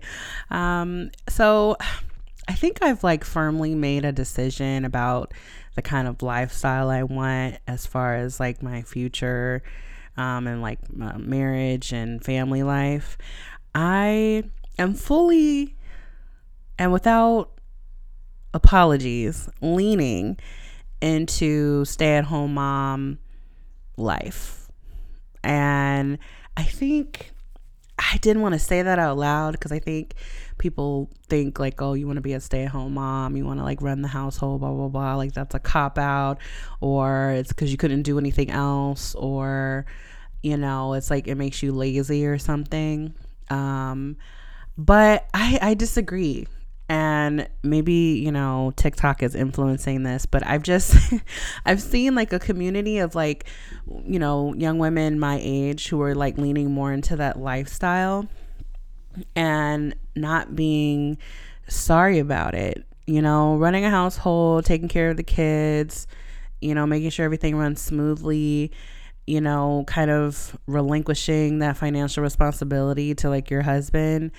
Um, 0.55 1.11
so 1.29 1.77
I 2.47 2.53
think 2.53 2.83
I've 2.83 3.05
like 3.05 3.23
firmly 3.23 3.73
made 3.73 4.03
a 4.03 4.11
decision 4.11 4.83
about 4.83 5.33
the 5.75 5.81
kind 5.81 6.09
of 6.09 6.21
lifestyle 6.21 6.89
I 6.89 7.03
want 7.03 7.57
as 7.67 7.85
far 7.85 8.15
as 8.15 8.37
like 8.37 8.61
my 8.61 8.81
future 8.81 9.63
um, 10.17 10.45
and 10.45 10.61
like 10.61 10.79
marriage 10.93 11.93
and 11.93 12.23
family 12.23 12.61
life. 12.61 13.17
I 13.73 14.43
am 14.77 14.93
fully 14.93 15.77
and 16.77 16.91
without 16.91 17.51
apologies, 18.53 19.49
leaning 19.61 20.37
into 21.01 21.85
stay 21.85 22.17
at 22.17 22.25
home 22.25 22.55
mom 22.55 23.19
life. 23.97 24.62
And 25.43 26.19
I 26.55 26.63
think 26.63 27.31
I 27.99 28.17
didn't 28.17 28.41
want 28.41 28.53
to 28.53 28.59
say 28.59 28.81
that 28.81 28.99
out 28.99 29.17
loud 29.17 29.53
because 29.53 29.71
I 29.71 29.79
think 29.79 30.15
people 30.57 31.09
think 31.27 31.59
like, 31.59 31.81
oh, 31.81 31.93
you 31.93 32.07
want 32.07 32.17
to 32.17 32.21
be 32.21 32.33
a 32.33 32.39
stay 32.39 32.63
at 32.63 32.71
home 32.71 32.95
mom, 32.95 33.35
you 33.35 33.45
want 33.45 33.59
to 33.59 33.63
like 33.63 33.81
run 33.81 34.01
the 34.01 34.07
household, 34.07 34.61
blah, 34.61 34.71
blah, 34.71 34.87
blah. 34.87 35.15
Like 35.15 35.33
that's 35.33 35.55
a 35.55 35.59
cop 35.59 35.97
out, 35.97 36.39
or 36.81 37.31
it's 37.31 37.49
because 37.49 37.71
you 37.71 37.77
couldn't 37.77 38.03
do 38.03 38.17
anything 38.17 38.49
else, 38.49 39.15
or, 39.15 39.85
you 40.41 40.57
know, 40.57 40.93
it's 40.93 41.09
like 41.09 41.27
it 41.27 41.35
makes 41.35 41.61
you 41.61 41.71
lazy 41.71 42.25
or 42.25 42.37
something. 42.37 43.13
Um, 43.49 44.17
but 44.77 45.27
I, 45.33 45.59
I 45.61 45.73
disagree 45.73 46.47
and 46.89 47.47
maybe 47.63 48.21
you 48.23 48.31
know 48.31 48.73
TikTok 48.75 49.23
is 49.23 49.35
influencing 49.35 50.03
this 50.03 50.25
but 50.25 50.45
I've 50.45 50.63
just 50.63 50.95
I've 51.65 51.81
seen 51.81 52.15
like 52.15 52.33
a 52.33 52.39
community 52.39 52.97
of 52.97 53.15
like 53.15 53.45
you 54.05 54.19
know 54.19 54.53
young 54.53 54.79
women 54.79 55.19
my 55.19 55.39
age 55.41 55.87
who 55.87 56.01
are 56.01 56.15
like 56.15 56.37
leaning 56.37 56.71
more 56.71 56.91
into 56.91 57.15
that 57.17 57.39
lifestyle 57.39 58.27
and 59.35 59.95
not 60.15 60.55
being 60.55 61.17
sorry 61.67 62.19
about 62.19 62.53
it 62.53 62.85
you 63.05 63.21
know 63.21 63.55
running 63.57 63.85
a 63.85 63.89
household 63.89 64.65
taking 64.65 64.87
care 64.87 65.09
of 65.09 65.17
the 65.17 65.23
kids 65.23 66.07
you 66.61 66.75
know 66.75 66.85
making 66.85 67.09
sure 67.09 67.23
everything 67.23 67.55
runs 67.55 67.81
smoothly 67.81 68.71
you 69.25 69.39
know 69.39 69.83
kind 69.87 70.11
of 70.11 70.57
relinquishing 70.67 71.59
that 71.59 71.77
financial 71.77 72.23
responsibility 72.23 73.15
to 73.15 73.29
like 73.29 73.49
your 73.49 73.61
husband. 73.61 74.31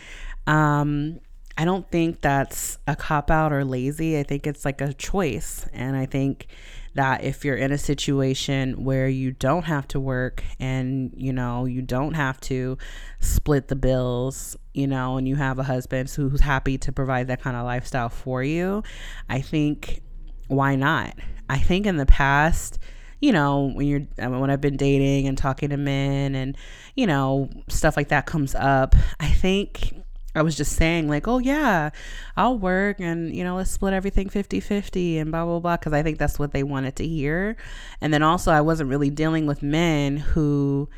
Um 0.46 1.20
I 1.57 1.64
don't 1.64 1.88
think 1.90 2.21
that's 2.21 2.79
a 2.87 2.97
cop 2.97 3.31
out 3.31 3.53
or 3.53 3.64
lazy. 3.64 4.19
I 4.19 4.25
think 4.25 4.47
it's 4.47 4.64
like 4.64 4.81
a 4.81 4.93
choice. 4.93 5.67
And 5.73 5.97
I 5.97 6.07
think 6.07 6.49
that 6.95 7.25
if 7.25 7.45
you're 7.45 7.57
in 7.57 7.73
a 7.73 7.79
situation 7.79 8.85
where 8.85 9.09
you 9.09 9.33
don't 9.33 9.64
have 9.64 9.87
to 9.88 10.01
work 10.01 10.43
and, 10.61 11.12
you 11.17 11.33
know, 11.33 11.64
you 11.64 11.83
don't 11.83 12.14
have 12.14 12.40
to 12.43 12.79
split 13.21 13.69
the 13.69 13.77
bills, 13.77 14.57
you 14.73 14.87
know, 14.87 15.17
and 15.17 15.29
you 15.29 15.37
have 15.37 15.59
a 15.59 15.64
husband 15.64 16.09
who's 16.11 16.40
happy 16.40 16.79
to 16.79 16.93
provide 16.93 17.29
that 17.29 17.43
kind 17.43 17.57
of 17.57 17.64
lifestyle 17.64 18.09
for 18.09 18.43
you, 18.43 18.83
I 19.29 19.40
think 19.40 20.03
why 20.49 20.77
not? 20.77 21.14
I 21.49 21.59
think 21.59 21.87
in 21.87 21.97
the 21.97 22.07
past, 22.07 22.79
you 23.21 23.33
know, 23.33 23.73
when 23.75 23.87
you're 23.87 24.01
when 24.17 24.51
I've 24.51 24.61
been 24.61 24.77
dating 24.77 25.27
and 25.27 25.37
talking 25.37 25.71
to 25.71 25.77
men 25.77 26.35
and, 26.35 26.57
you 26.95 27.07
know, 27.07 27.51
stuff 27.69 27.97
like 27.97 28.09
that 28.09 28.27
comes 28.27 28.55
up, 28.55 28.95
I 29.19 29.31
think 29.31 30.04
I 30.35 30.42
was 30.42 30.57
just 30.57 30.77
saying, 30.77 31.09
like, 31.09 31.29
oh, 31.29 31.38
yeah, 31.38 31.90
I'll 32.37 32.59
work 32.59 32.99
and, 33.01 33.35
you 33.35 33.44
know, 33.44 33.57
let's 33.57 33.70
split 33.70 33.92
everything 33.92 34.29
50 34.29 34.61
50 34.61 35.18
and 35.18 35.31
blah, 35.31 35.44
blah, 35.44 35.61
blah, 35.61 35.77
because 35.77 35.92
I 35.92 36.03
think 36.03 36.18
that's 36.18 36.38
what 36.38 36.53
they 36.53 36.62
wanted 36.62 36.97
to 36.97 37.07
hear. 37.07 37.57
And 38.01 38.12
then 38.12 38.23
also, 38.23 38.51
I 38.51 38.61
wasn't 38.61 38.90
really 38.90 39.11
dealing 39.11 39.47
with 39.47 39.62
men 39.62 40.16
who 40.16 40.88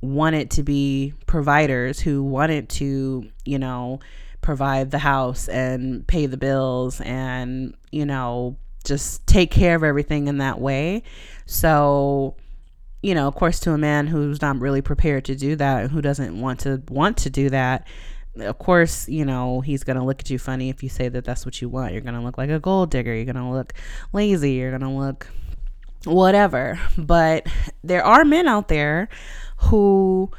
wanted 0.00 0.50
to 0.52 0.62
be 0.62 1.14
providers, 1.26 2.00
who 2.00 2.22
wanted 2.22 2.68
to, 2.68 3.28
you 3.44 3.58
know, 3.58 4.00
provide 4.40 4.90
the 4.90 4.98
house 4.98 5.48
and 5.48 6.06
pay 6.06 6.26
the 6.26 6.36
bills 6.36 7.00
and, 7.00 7.74
you 7.90 8.04
know, 8.04 8.56
just 8.84 9.26
take 9.26 9.50
care 9.50 9.74
of 9.74 9.82
everything 9.82 10.28
in 10.28 10.38
that 10.38 10.60
way. 10.60 11.02
So, 11.46 12.36
you 13.02 13.14
know, 13.14 13.26
of 13.26 13.34
course, 13.34 13.58
to 13.60 13.72
a 13.72 13.78
man 13.78 14.06
who's 14.06 14.40
not 14.40 14.60
really 14.60 14.82
prepared 14.82 15.24
to 15.24 15.34
do 15.34 15.56
that 15.56 15.82
and 15.82 15.90
who 15.90 16.00
doesn't 16.00 16.38
want 16.40 16.60
to 16.60 16.82
want 16.88 17.16
to 17.18 17.30
do 17.30 17.50
that, 17.50 17.86
of 18.36 18.58
course, 18.58 19.08
you 19.08 19.24
know, 19.24 19.60
he's 19.60 19.84
going 19.84 19.96
to 19.96 20.04
look 20.04 20.20
at 20.20 20.30
you 20.30 20.38
funny 20.38 20.68
if 20.68 20.82
you 20.82 20.88
say 20.88 21.08
that 21.08 21.24
that's 21.24 21.44
what 21.44 21.60
you 21.62 21.68
want. 21.68 21.92
You're 21.92 22.02
going 22.02 22.14
to 22.14 22.20
look 22.20 22.38
like 22.38 22.50
a 22.50 22.58
gold 22.58 22.90
digger. 22.90 23.14
You're 23.14 23.24
going 23.24 23.36
to 23.36 23.50
look 23.50 23.72
lazy. 24.12 24.52
You're 24.52 24.76
going 24.76 24.82
to 24.82 24.98
look 24.98 25.28
whatever. 26.04 26.78
But 26.98 27.46
there 27.82 28.04
are 28.04 28.24
men 28.24 28.48
out 28.48 28.68
there 28.68 29.08
who, 29.58 30.30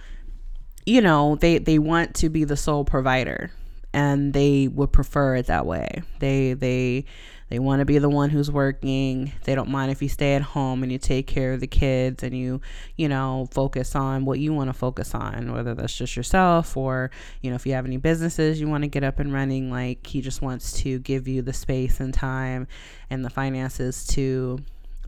you 0.86 1.02
know, 1.02 1.36
they, 1.36 1.58
they 1.58 1.80
want 1.80 2.16
to 2.16 2.30
be 2.30 2.44
the 2.44 2.58
sole 2.58 2.86
provider 2.86 3.52
and 3.94 4.34
they 4.34 4.68
would 4.68 4.92
prefer 4.92 5.36
it 5.36 5.48
that 5.48 5.66
way. 5.66 6.04
They, 6.20 6.54
they, 6.54 7.06
they 7.50 7.60
want 7.60 7.80
to 7.80 7.86
be 7.86 8.00
the 8.00 8.10
one 8.10 8.32
who's 8.32 8.50
working. 8.50 9.32
They 9.44 9.54
don't 9.54 9.70
mind 9.70 9.92
if 9.92 10.02
you 10.02 10.10
stay 10.10 10.34
at 10.34 10.42
home 10.42 10.82
and 10.82 10.92
you 10.92 10.98
take 10.98 11.28
care 11.28 11.54
of 11.54 11.60
the 11.60 11.68
kids 11.68 12.24
and 12.24 12.36
you, 12.36 12.60
you 12.96 13.08
know, 13.08 13.48
focus 13.52 13.96
on 13.96 14.26
what 14.26 14.40
you 14.40 14.52
want 14.54 14.70
to 14.70 14.74
focus 14.74 15.14
on, 15.14 15.54
whether 15.54 15.76
that's 15.76 15.96
just 15.96 16.16
yourself 16.16 16.76
or, 16.76 17.12
you 17.42 17.52
know, 17.52 17.56
if 17.56 17.66
you 17.66 17.74
have 17.74 17.86
any 17.86 17.98
businesses 17.98 18.60
you 18.60 18.68
want 18.68 18.84
to 18.84 18.88
get 18.88 19.04
up 19.04 19.20
and 19.20 19.32
running. 19.32 19.70
Like 19.70 20.08
he 20.08 20.22
just 20.22 20.42
wants 20.42 20.74
to 20.82 21.00
give 21.00 21.28
you 21.28 21.44
the 21.44 21.54
space 21.54 22.00
and 22.00 22.14
time 22.14 22.68
and 23.10 23.24
the 23.24 23.30
finances 23.30 24.08
to 24.08 24.60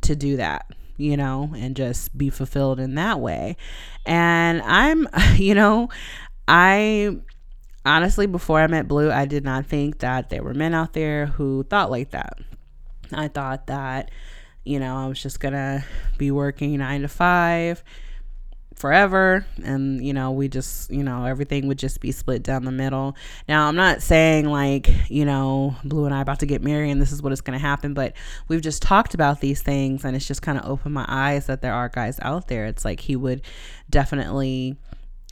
to 0.02 0.15
do 0.15 0.38
that 0.38 0.67
you 0.97 1.15
know, 1.15 1.54
and 1.56 1.76
just 1.76 2.17
be 2.17 2.30
fulfilled 2.30 2.80
in 2.80 2.95
that 2.95 3.19
way. 3.19 3.56
And 4.06 4.63
I'm, 4.63 5.08
you 5.36 5.54
know, 5.54 5.89
I 6.47 7.17
honestly, 7.88 8.28
before 8.28 8.60
I 8.60 8.67
met 8.67 8.88
Blue, 8.88 9.12
I 9.12 9.26
did 9.26 9.43
not 9.43 9.65
think 9.65 10.00
that 10.00 10.30
there 10.30 10.43
were 10.43 10.54
men 10.54 10.73
out 10.73 10.93
there 10.93 11.28
who 11.28 11.63
thought 11.63 11.89
like 11.89 12.12
that. 12.12 12.39
I 13.12 13.28
thought 13.30 13.67
that, 13.67 14.12
you 14.63 14.80
know, 14.80 14.97
I 14.97 15.08
was 15.08 15.21
just 15.21 15.39
gonna 15.39 15.86
be 16.17 16.32
working 16.32 16.78
nine 16.78 17.02
to 17.02 17.08
five 17.08 17.84
forever 18.78 19.43
and 19.63 20.06
you 20.06 20.13
know 20.13 20.30
we 20.30 20.47
just 20.47 20.91
you 20.91 21.04
know 21.04 21.26
everything 21.26 21.67
would 21.67 21.80
just 21.80 22.00
be 22.00 22.12
split 22.12 22.43
down 22.43 22.63
the 22.63 22.71
middle 22.71 23.15
now 23.50 23.67
i'm 23.67 23.76
not 23.76 24.04
saying 24.04 24.45
like 24.45 24.88
you 25.10 25.26
know 25.26 25.76
blue 25.84 26.06
and 26.06 26.13
i 26.13 26.21
about 26.21 26.39
to 26.39 26.45
get 26.45 26.62
married 26.62 26.91
and 26.91 27.02
this 27.02 27.12
is 27.12 27.19
what 27.19 27.34
is 27.34 27.41
going 27.41 27.58
to 27.58 27.62
happen 27.62 27.95
but 27.95 28.13
we've 28.47 28.62
just 28.62 28.84
talked 28.84 29.15
about 29.15 29.41
these 29.41 29.63
things 29.63 30.06
and 30.06 30.15
it's 30.15 30.28
just 30.28 30.43
kind 30.43 30.60
of 30.60 30.65
opened 30.69 30.93
my 30.93 31.06
eyes 31.08 31.47
that 31.47 31.60
there 31.63 31.73
are 31.73 31.89
guys 31.89 32.19
out 32.21 32.47
there 32.50 32.67
it's 32.67 32.86
like 32.86 33.00
he 33.00 33.15
would 33.15 33.41
definitely 33.89 34.78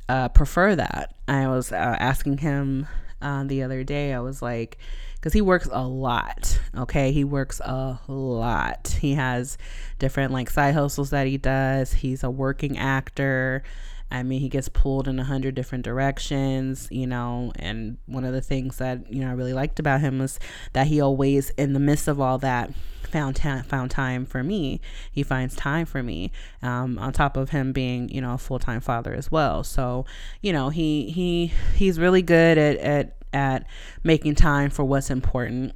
uh, 0.10 0.30
prefer 0.30 0.76
that. 0.76 1.13
I 1.28 1.48
was 1.48 1.72
uh, 1.72 1.76
asking 1.76 2.39
him 2.39 2.88
uh, 3.22 3.44
the 3.44 3.63
other 3.63 3.84
day, 3.84 4.13
I 4.13 4.20
was 4.20 4.41
like, 4.41 4.78
because 5.15 5.34
he 5.34 5.41
works 5.41 5.68
a 5.72 5.88
lot. 5.88 6.60
Okay. 6.78 7.12
He 7.12 7.24
works 7.24 7.60
a 7.60 8.00
lot. 8.08 8.96
He 9.02 9.15
has 9.15 9.58
different 9.98 10.32
like 10.32 10.52
side 10.52 10.76
hustles 10.76 11.10
that 11.10 11.26
he 11.26 11.38
does. 11.38 11.94
He's 11.94 12.24
a 12.24 12.30
working 12.30 12.78
actor. 12.78 13.63
I 14.12 14.24
mean, 14.24 14.39
he 14.39 14.50
gets 14.50 14.70
pulled 14.70 15.08
in 15.08 15.20
a 15.20 15.24
hundred 15.24 15.56
different 15.56 15.84
directions, 15.84 16.88
you 16.91 17.08
know, 17.08 17.52
and 17.58 17.98
one 18.06 18.24
of 18.24 18.34
the 18.34 18.41
things 18.41 18.78
that, 18.78 19.12
you 19.12 19.22
know, 19.22 19.30
I 19.30 19.34
really 19.34 19.54
liked 19.54 19.80
about 19.80 20.02
him 20.02 20.20
was 20.20 20.39
that 20.74 20.88
he 20.88 21.02
always, 21.02 21.50
in 21.52 21.74
the 21.74 21.80
midst 21.80 22.08
of 22.08 22.22
all 22.22 22.38
that, 22.39 22.72
found 23.06 23.36
ta- 23.36 23.63
found 23.65 23.91
time 23.91 24.26
for 24.26 24.44
me. 24.44 24.82
He 25.12 25.24
finds 25.24 25.56
time 25.56 25.86
for 25.86 26.04
me. 26.04 26.32
Um, 26.62 27.00
on 27.00 27.13
top 27.13 27.38
of 27.38 27.50
him 27.50 27.72
being, 27.72 28.10
you 28.10 28.22
know, 28.22 28.34
a 28.34 28.38
full 28.38 28.60
time 28.60 28.82
father 28.82 29.13
as 29.13 29.32
well. 29.32 29.63
So, 29.63 30.06
you 30.41 30.54
know, 30.54 30.70
he 30.70 31.10
he 31.12 31.54
he's 31.76 32.00
really 32.00 32.22
good 32.22 32.58
at 32.58 32.78
at 32.78 33.18
at 33.34 33.68
making 34.04 34.36
time 34.36 34.70
for 34.70 34.84
what's 34.84 35.10
important. 35.10 35.74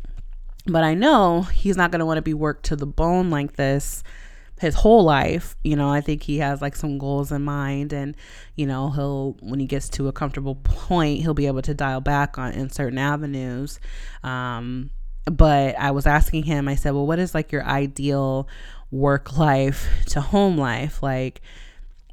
But 0.65 0.83
I 0.83 0.93
know 0.93 1.43
he's 1.43 1.77
not 1.77 1.91
going 1.91 1.99
to 1.99 2.05
want 2.05 2.17
to 2.17 2.21
be 2.21 2.33
worked 2.33 2.65
to 2.65 2.75
the 2.75 2.85
bone 2.85 3.29
like 3.29 3.55
this 3.55 4.03
his 4.59 4.75
whole 4.75 5.03
life. 5.03 5.55
You 5.63 5.75
know, 5.75 5.89
I 5.89 6.01
think 6.01 6.23
he 6.23 6.37
has 6.39 6.61
like 6.61 6.75
some 6.75 6.97
goals 6.97 7.31
in 7.31 7.43
mind 7.43 7.93
and, 7.93 8.15
you 8.55 8.65
know, 8.65 8.89
he'll 8.89 9.37
when 9.41 9.59
he 9.59 9.65
gets 9.65 9.89
to 9.89 10.07
a 10.07 10.11
comfortable 10.11 10.55
point, 10.55 11.21
he'll 11.21 11.33
be 11.33 11.47
able 11.47 11.61
to 11.63 11.73
dial 11.73 12.01
back 12.01 12.37
on 12.37 12.53
in 12.53 12.69
certain 12.69 12.97
avenues. 12.97 13.79
Um, 14.23 14.91
but 15.25 15.77
I 15.77 15.91
was 15.91 16.07
asking 16.07 16.43
him, 16.43 16.67
I 16.67 16.75
said, 16.75 16.93
well, 16.93 17.05
what 17.05 17.19
is 17.19 17.33
like 17.33 17.51
your 17.51 17.63
ideal 17.63 18.47
work 18.91 19.37
life 19.37 19.87
to 20.07 20.21
home 20.21 20.57
life? 20.57 21.03
Like, 21.03 21.41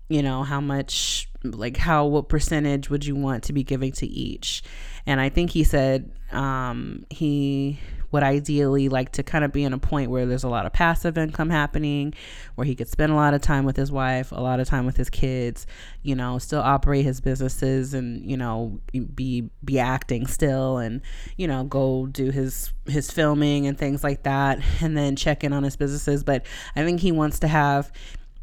you 0.08 0.22
know, 0.22 0.42
how 0.42 0.60
much, 0.60 1.28
like, 1.42 1.76
how, 1.76 2.06
what 2.06 2.28
percentage 2.28 2.90
would 2.90 3.04
you 3.04 3.16
want 3.16 3.44
to 3.44 3.52
be 3.52 3.64
giving 3.64 3.92
to 3.92 4.06
each? 4.06 4.62
And 5.06 5.20
I 5.20 5.30
think 5.30 5.50
he 5.50 5.64
said 5.64 6.12
um, 6.30 7.06
he 7.10 7.80
would 8.12 8.22
ideally 8.22 8.88
like 8.88 9.12
to 9.12 9.22
kind 9.22 9.44
of 9.44 9.52
be 9.52 9.64
in 9.64 9.72
a 9.72 9.78
point 9.78 10.10
where 10.10 10.26
there's 10.26 10.44
a 10.44 10.48
lot 10.48 10.66
of 10.66 10.72
passive 10.72 11.18
income 11.18 11.50
happening, 11.50 12.14
where 12.54 12.64
he 12.64 12.74
could 12.74 12.88
spend 12.88 13.12
a 13.12 13.16
lot 13.16 13.34
of 13.34 13.40
time 13.40 13.64
with 13.64 13.76
his 13.76 13.90
wife, 13.92 14.32
a 14.32 14.40
lot 14.40 14.60
of 14.60 14.68
time 14.68 14.86
with 14.86 14.96
his 14.96 15.10
kids, 15.10 15.66
you 16.02 16.14
know, 16.14 16.38
still 16.38 16.60
operate 16.60 17.04
his 17.04 17.20
businesses 17.20 17.94
and, 17.94 18.28
you 18.28 18.36
know, 18.36 18.80
be 19.14 19.50
be 19.64 19.78
acting 19.78 20.26
still 20.26 20.78
and, 20.78 21.02
you 21.36 21.46
know, 21.46 21.64
go 21.64 22.06
do 22.06 22.30
his 22.30 22.72
his 22.86 23.10
filming 23.10 23.66
and 23.66 23.78
things 23.78 24.04
like 24.04 24.22
that 24.22 24.60
and 24.80 24.96
then 24.96 25.16
check 25.16 25.42
in 25.44 25.52
on 25.52 25.62
his 25.62 25.76
businesses, 25.76 26.22
but 26.22 26.44
I 26.74 26.84
think 26.84 27.00
he 27.00 27.12
wants 27.12 27.38
to 27.40 27.48
have 27.48 27.92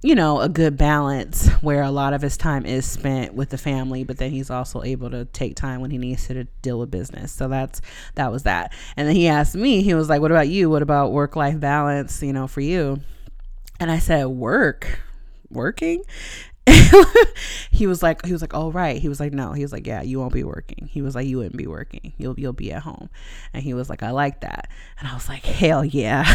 you 0.03 0.15
know, 0.15 0.41
a 0.41 0.49
good 0.49 0.77
balance 0.77 1.47
where 1.61 1.81
a 1.81 1.89
lot 1.89 2.13
of 2.13 2.21
his 2.21 2.35
time 2.35 2.65
is 2.65 2.85
spent 2.85 3.33
with 3.33 3.49
the 3.49 3.57
family, 3.57 4.03
but 4.03 4.17
then 4.17 4.31
he's 4.31 4.49
also 4.49 4.83
able 4.83 5.09
to 5.09 5.23
take 5.25 5.55
time 5.55 5.79
when 5.79 5.91
he 5.91 5.97
needs 5.97 6.27
to, 6.27 6.33
to 6.33 6.43
deal 6.61 6.77
with 6.77 6.91
business. 6.91 7.31
So 7.31 7.47
that's 7.47 7.79
that 8.15 8.29
was 8.29 8.43
that. 8.43 8.73
And 8.97 9.07
then 9.07 9.15
he 9.15 9.29
asked 9.29 9.55
me, 9.55 9.81
he 9.81 9.93
was 9.93 10.09
like, 10.09 10.19
"What 10.19 10.31
about 10.31 10.49
you? 10.49 10.69
What 10.69 10.81
about 10.81 11.13
work 11.13 11.37
life 11.37 11.57
balance? 11.57 12.21
You 12.21 12.33
know, 12.33 12.47
for 12.47 12.59
you?" 12.59 12.99
And 13.79 13.89
I 13.89 13.99
said, 13.99 14.25
"Work, 14.25 14.99
working." 15.49 16.03
he 17.71 17.87
was 17.87 18.03
like, 18.03 18.25
he 18.25 18.33
was 18.33 18.41
like, 18.41 18.53
"Oh 18.53 18.71
right." 18.71 19.01
He 19.01 19.07
was 19.07 19.21
like, 19.21 19.31
"No." 19.31 19.53
He 19.53 19.61
was 19.61 19.71
like, 19.71 19.87
"Yeah, 19.87 20.01
you 20.01 20.19
won't 20.19 20.33
be 20.33 20.43
working." 20.43 20.89
He 20.91 21.01
was 21.01 21.15
like, 21.15 21.27
"You 21.27 21.37
wouldn't 21.37 21.57
be 21.57 21.67
working. 21.67 22.11
You'll 22.17 22.37
you'll 22.37 22.51
be 22.51 22.73
at 22.73 22.81
home." 22.83 23.09
And 23.53 23.63
he 23.63 23.73
was 23.73 23.89
like, 23.89 24.03
"I 24.03 24.11
like 24.11 24.41
that." 24.41 24.67
And 24.99 25.07
I 25.07 25.13
was 25.13 25.29
like, 25.29 25.45
"Hell 25.45 25.85
yeah." 25.85 26.25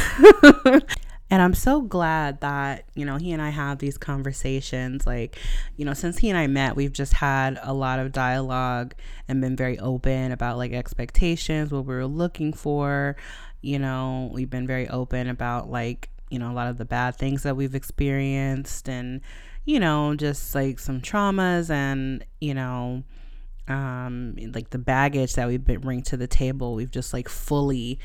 And 1.31 1.43
I'm 1.43 1.55
so 1.55 1.83
glad 1.83 2.41
that, 2.41 2.85
you 2.95 3.05
know, 3.05 3.17
he 3.17 3.33
and 3.33 3.43
I 3.43 3.51
have 3.51 3.79
these 3.79 3.99
conversations. 3.99 5.07
Like, 5.07 5.37
you 5.77 5.85
know, 5.85 5.93
since 5.93 6.19
he 6.19 6.31
and 6.31 6.39
I 6.39 6.47
met, 6.47 6.75
we've 6.75 6.93
just 6.93 7.13
had 7.13 7.59
a 7.63 7.75
lot 7.75 7.99
of 7.99 8.13
dialogue 8.13 8.95
and 9.29 9.41
been 9.41 9.57
very 9.57 9.79
open 9.79 10.33
about 10.33 10.57
like 10.57 10.73
expectations, 10.73 11.71
what 11.71 11.85
we 11.85 11.95
were 11.95 12.07
looking 12.07 12.53
for. 12.53 13.17
You 13.61 13.79
know, 13.79 14.31
we've 14.33 14.49
been 14.49 14.67
very 14.67 14.89
open 14.89 15.29
about 15.29 15.71
like, 15.71 16.09
you 16.31 16.39
know, 16.39 16.51
a 16.51 16.55
lot 16.55 16.69
of 16.69 16.79
the 16.79 16.85
bad 16.87 17.17
things 17.17 17.43
that 17.43 17.57
we've 17.57 17.75
experienced 17.75 18.89
and, 18.89 19.21
you 19.67 19.81
know, 19.81 20.15
just 20.15 20.55
like 20.55 20.79
some 20.79 21.01
traumas 21.01 21.69
and, 21.69 22.25
you 22.41 22.55
know, 22.55 23.03
um, 23.69 24.35
like 24.55 24.71
the 24.71 24.79
baggage 24.79 25.35
that 25.35 25.47
we've 25.47 25.65
been 25.65 25.81
bring 25.81 26.03
to 26.05 26.17
the 26.17 26.27
table. 26.27 26.75
We've 26.75 26.91
just 26.91 27.13
like 27.13 27.29
fully 27.29 27.99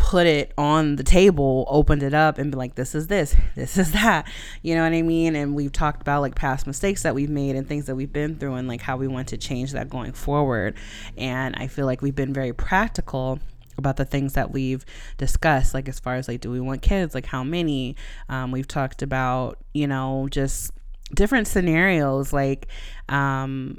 put 0.00 0.26
it 0.26 0.54
on 0.56 0.96
the 0.96 1.04
table, 1.04 1.66
opened 1.68 2.02
it 2.02 2.14
up, 2.14 2.38
and 2.38 2.50
be 2.50 2.56
like, 2.56 2.74
this 2.74 2.94
is 2.94 3.06
this, 3.08 3.36
this 3.54 3.76
is 3.76 3.92
that. 3.92 4.26
You 4.62 4.74
know 4.74 4.82
what 4.82 4.94
I 4.94 5.02
mean? 5.02 5.36
And 5.36 5.54
we've 5.54 5.70
talked 5.70 6.00
about 6.00 6.22
like 6.22 6.34
past 6.34 6.66
mistakes 6.66 7.02
that 7.02 7.14
we've 7.14 7.28
made 7.28 7.54
and 7.54 7.68
things 7.68 7.84
that 7.86 7.94
we've 7.94 8.12
been 8.12 8.36
through 8.36 8.54
and 8.54 8.66
like 8.66 8.80
how 8.80 8.96
we 8.96 9.06
want 9.06 9.28
to 9.28 9.36
change 9.36 9.72
that 9.72 9.90
going 9.90 10.12
forward. 10.12 10.74
And 11.18 11.54
I 11.56 11.66
feel 11.66 11.84
like 11.84 12.00
we've 12.00 12.14
been 12.14 12.32
very 12.32 12.54
practical 12.54 13.40
about 13.76 13.98
the 13.98 14.04
things 14.04 14.32
that 14.32 14.50
we've 14.50 14.84
discussed 15.16 15.72
like 15.72 15.88
as 15.88 15.98
far 15.98 16.16
as 16.16 16.28
like 16.28 16.40
do 16.40 16.50
we 16.50 16.60
want 16.60 16.82
kids 16.82 17.14
like 17.14 17.24
how 17.24 17.42
many 17.42 17.96
um, 18.28 18.50
we've 18.50 18.68
talked 18.68 19.00
about 19.00 19.58
you 19.72 19.86
know 19.86 20.28
just 20.30 20.70
different 21.14 21.46
scenarios 21.46 22.30
like 22.30 22.66
um 23.08 23.78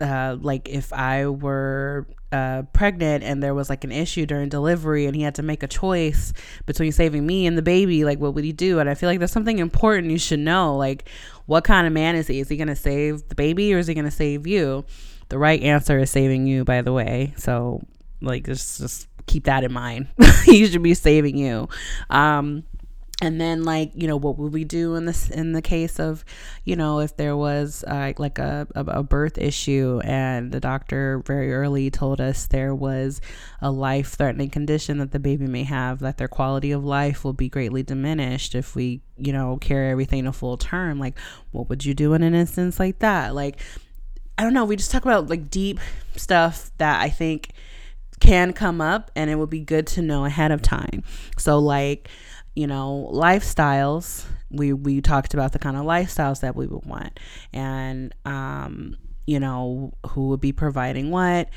uh, 0.00 0.36
like 0.40 0.68
if 0.68 0.92
I 0.92 1.26
were 1.26 2.06
uh, 2.32 2.62
pregnant 2.72 3.24
and 3.24 3.42
there 3.42 3.54
was 3.54 3.68
like 3.68 3.84
an 3.84 3.92
issue 3.92 4.24
during 4.24 4.48
delivery 4.48 5.06
and 5.06 5.14
he 5.14 5.22
had 5.22 5.34
to 5.34 5.42
make 5.42 5.62
a 5.62 5.66
choice 5.66 6.32
between 6.66 6.92
saving 6.92 7.26
me 7.26 7.46
and 7.46 7.58
the 7.58 7.62
baby, 7.62 8.04
like 8.04 8.18
what 8.18 8.34
would 8.34 8.44
he 8.44 8.52
do? 8.52 8.78
And 8.78 8.88
I 8.88 8.94
feel 8.94 9.08
like 9.08 9.18
there's 9.18 9.32
something 9.32 9.58
important 9.58 10.10
you 10.10 10.18
should 10.18 10.40
know. 10.40 10.76
Like, 10.76 11.08
what 11.46 11.64
kind 11.64 11.86
of 11.86 11.92
man 11.92 12.16
is 12.16 12.26
he? 12.26 12.40
Is 12.40 12.48
he 12.48 12.56
going 12.56 12.68
to 12.68 12.76
save 12.76 13.28
the 13.28 13.34
baby 13.34 13.74
or 13.74 13.78
is 13.78 13.86
he 13.86 13.94
going 13.94 14.04
to 14.04 14.10
save 14.10 14.46
you? 14.46 14.84
The 15.28 15.38
right 15.38 15.62
answer 15.62 15.98
is 15.98 16.10
saving 16.10 16.46
you, 16.46 16.64
by 16.64 16.82
the 16.82 16.92
way. 16.92 17.34
So, 17.36 17.82
like, 18.20 18.46
just, 18.46 18.78
just 18.78 19.08
keep 19.26 19.44
that 19.44 19.64
in 19.64 19.72
mind. 19.72 20.08
he 20.44 20.66
should 20.66 20.82
be 20.82 20.94
saving 20.94 21.36
you. 21.36 21.68
Um, 22.08 22.64
and 23.20 23.40
then 23.40 23.64
like 23.64 23.90
you 23.94 24.06
know 24.06 24.16
what 24.16 24.38
would 24.38 24.52
we 24.52 24.64
do 24.64 24.94
in 24.94 25.04
this 25.04 25.30
in 25.30 25.52
the 25.52 25.62
case 25.62 25.98
of 25.98 26.24
you 26.64 26.74
know 26.74 27.00
if 27.00 27.16
there 27.16 27.36
was 27.36 27.84
uh, 27.86 28.12
like 28.18 28.38
a, 28.38 28.66
a 28.74 29.02
birth 29.02 29.36
issue 29.38 30.00
and 30.04 30.52
the 30.52 30.60
doctor 30.60 31.22
very 31.26 31.52
early 31.52 31.90
told 31.90 32.20
us 32.20 32.46
there 32.46 32.74
was 32.74 33.20
a 33.60 33.70
life 33.70 34.14
threatening 34.14 34.50
condition 34.50 34.98
that 34.98 35.10
the 35.12 35.18
baby 35.18 35.46
may 35.46 35.64
have 35.64 35.98
that 36.00 36.18
their 36.18 36.28
quality 36.28 36.72
of 36.72 36.84
life 36.84 37.24
will 37.24 37.32
be 37.32 37.48
greatly 37.48 37.82
diminished 37.82 38.54
if 38.54 38.74
we 38.74 39.02
you 39.16 39.32
know 39.32 39.58
carry 39.58 39.90
everything 39.90 40.24
to 40.24 40.32
full 40.32 40.56
term 40.56 40.98
like 40.98 41.18
what 41.50 41.68
would 41.68 41.84
you 41.84 41.94
do 41.94 42.14
in 42.14 42.22
an 42.22 42.34
instance 42.34 42.78
like 42.80 42.98
that? 43.00 43.34
Like 43.34 43.60
i 44.38 44.42
don't 44.42 44.54
know 44.54 44.64
we 44.64 44.74
just 44.74 44.90
talk 44.90 45.02
about 45.02 45.28
like 45.28 45.50
deep 45.50 45.78
stuff 46.16 46.70
that 46.78 47.02
i 47.02 47.10
think 47.10 47.52
can 48.20 48.52
come 48.52 48.80
up 48.80 49.10
and 49.16 49.30
it 49.30 49.34
would 49.34 49.50
be 49.50 49.60
good 49.60 49.86
to 49.86 50.02
know 50.02 50.24
ahead 50.24 50.52
of 50.52 50.62
time. 50.62 51.02
So 51.38 51.58
like 51.58 52.08
you 52.54 52.66
know, 52.66 53.08
lifestyles. 53.12 54.24
We 54.50 54.72
we 54.72 55.00
talked 55.00 55.34
about 55.34 55.52
the 55.52 55.58
kind 55.58 55.76
of 55.76 55.84
lifestyles 55.84 56.40
that 56.40 56.56
we 56.56 56.66
would 56.66 56.84
want, 56.84 57.20
and 57.52 58.14
um, 58.24 58.96
you 59.26 59.38
know, 59.38 59.94
who 60.08 60.28
would 60.28 60.40
be 60.40 60.52
providing 60.52 61.10
what. 61.10 61.48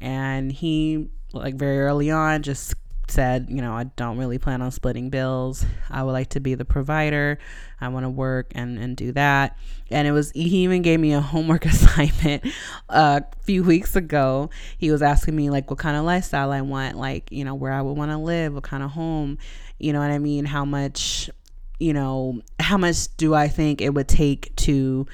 And 0.00 0.50
he, 0.50 1.08
like 1.32 1.54
very 1.56 1.80
early 1.80 2.10
on, 2.10 2.42
just 2.42 2.74
said, 3.10 3.46
you 3.50 3.60
know, 3.60 3.74
I 3.74 3.84
don't 3.84 4.18
really 4.18 4.38
plan 4.38 4.62
on 4.62 4.70
splitting 4.70 5.10
bills. 5.10 5.64
I 5.90 6.02
would 6.02 6.12
like 6.12 6.30
to 6.30 6.40
be 6.40 6.54
the 6.54 6.64
provider. 6.64 7.38
I 7.80 7.88
want 7.88 8.04
to 8.04 8.10
work 8.10 8.52
and, 8.54 8.78
and 8.78 8.96
do 8.96 9.12
that. 9.12 9.56
And 9.90 10.06
it 10.06 10.12
was, 10.12 10.30
he 10.32 10.64
even 10.64 10.82
gave 10.82 11.00
me 11.00 11.12
a 11.12 11.20
homework 11.20 11.66
assignment 11.66 12.46
a 12.88 13.24
few 13.42 13.62
weeks 13.62 13.96
ago. 13.96 14.50
He 14.78 14.90
was 14.90 15.02
asking 15.02 15.36
me, 15.36 15.50
like, 15.50 15.70
what 15.70 15.78
kind 15.78 15.96
of 15.96 16.04
lifestyle 16.04 16.52
I 16.52 16.60
want, 16.62 16.96
like, 16.96 17.30
you 17.30 17.44
know, 17.44 17.54
where 17.54 17.72
I 17.72 17.82
would 17.82 17.96
want 17.96 18.10
to 18.10 18.18
live, 18.18 18.54
what 18.54 18.64
kind 18.64 18.82
of 18.82 18.92
home. 18.92 19.38
You 19.80 19.92
know 19.92 20.00
what 20.00 20.10
I 20.10 20.18
mean? 20.18 20.44
How 20.44 20.64
much, 20.64 21.30
you 21.78 21.92
know, 21.92 22.40
how 22.58 22.76
much 22.76 23.14
do 23.16 23.34
I 23.34 23.48
think 23.48 23.80
it 23.80 23.94
would 23.94 24.08
take 24.08 24.54
to 24.56 25.06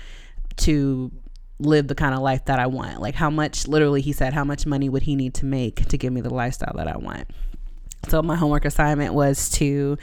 to 0.58 1.12
live 1.58 1.88
the 1.88 1.94
kind 1.94 2.14
of 2.14 2.20
life 2.20 2.44
that 2.46 2.58
I 2.58 2.66
want? 2.66 3.00
Like 3.00 3.14
how 3.14 3.30
much 3.30 3.68
literally 3.68 4.00
he 4.00 4.12
said 4.12 4.32
how 4.32 4.44
much 4.44 4.66
money 4.66 4.88
would 4.88 5.02
he 5.02 5.16
need 5.16 5.34
to 5.34 5.46
make 5.46 5.86
to 5.86 5.96
give 5.96 6.12
me 6.12 6.20
the 6.20 6.34
lifestyle 6.34 6.74
that 6.76 6.88
I 6.88 6.96
want? 6.96 7.28
So 8.08 8.22
my 8.22 8.36
homework 8.36 8.64
assignment 8.64 9.14
was 9.14 9.50
to 9.50 9.98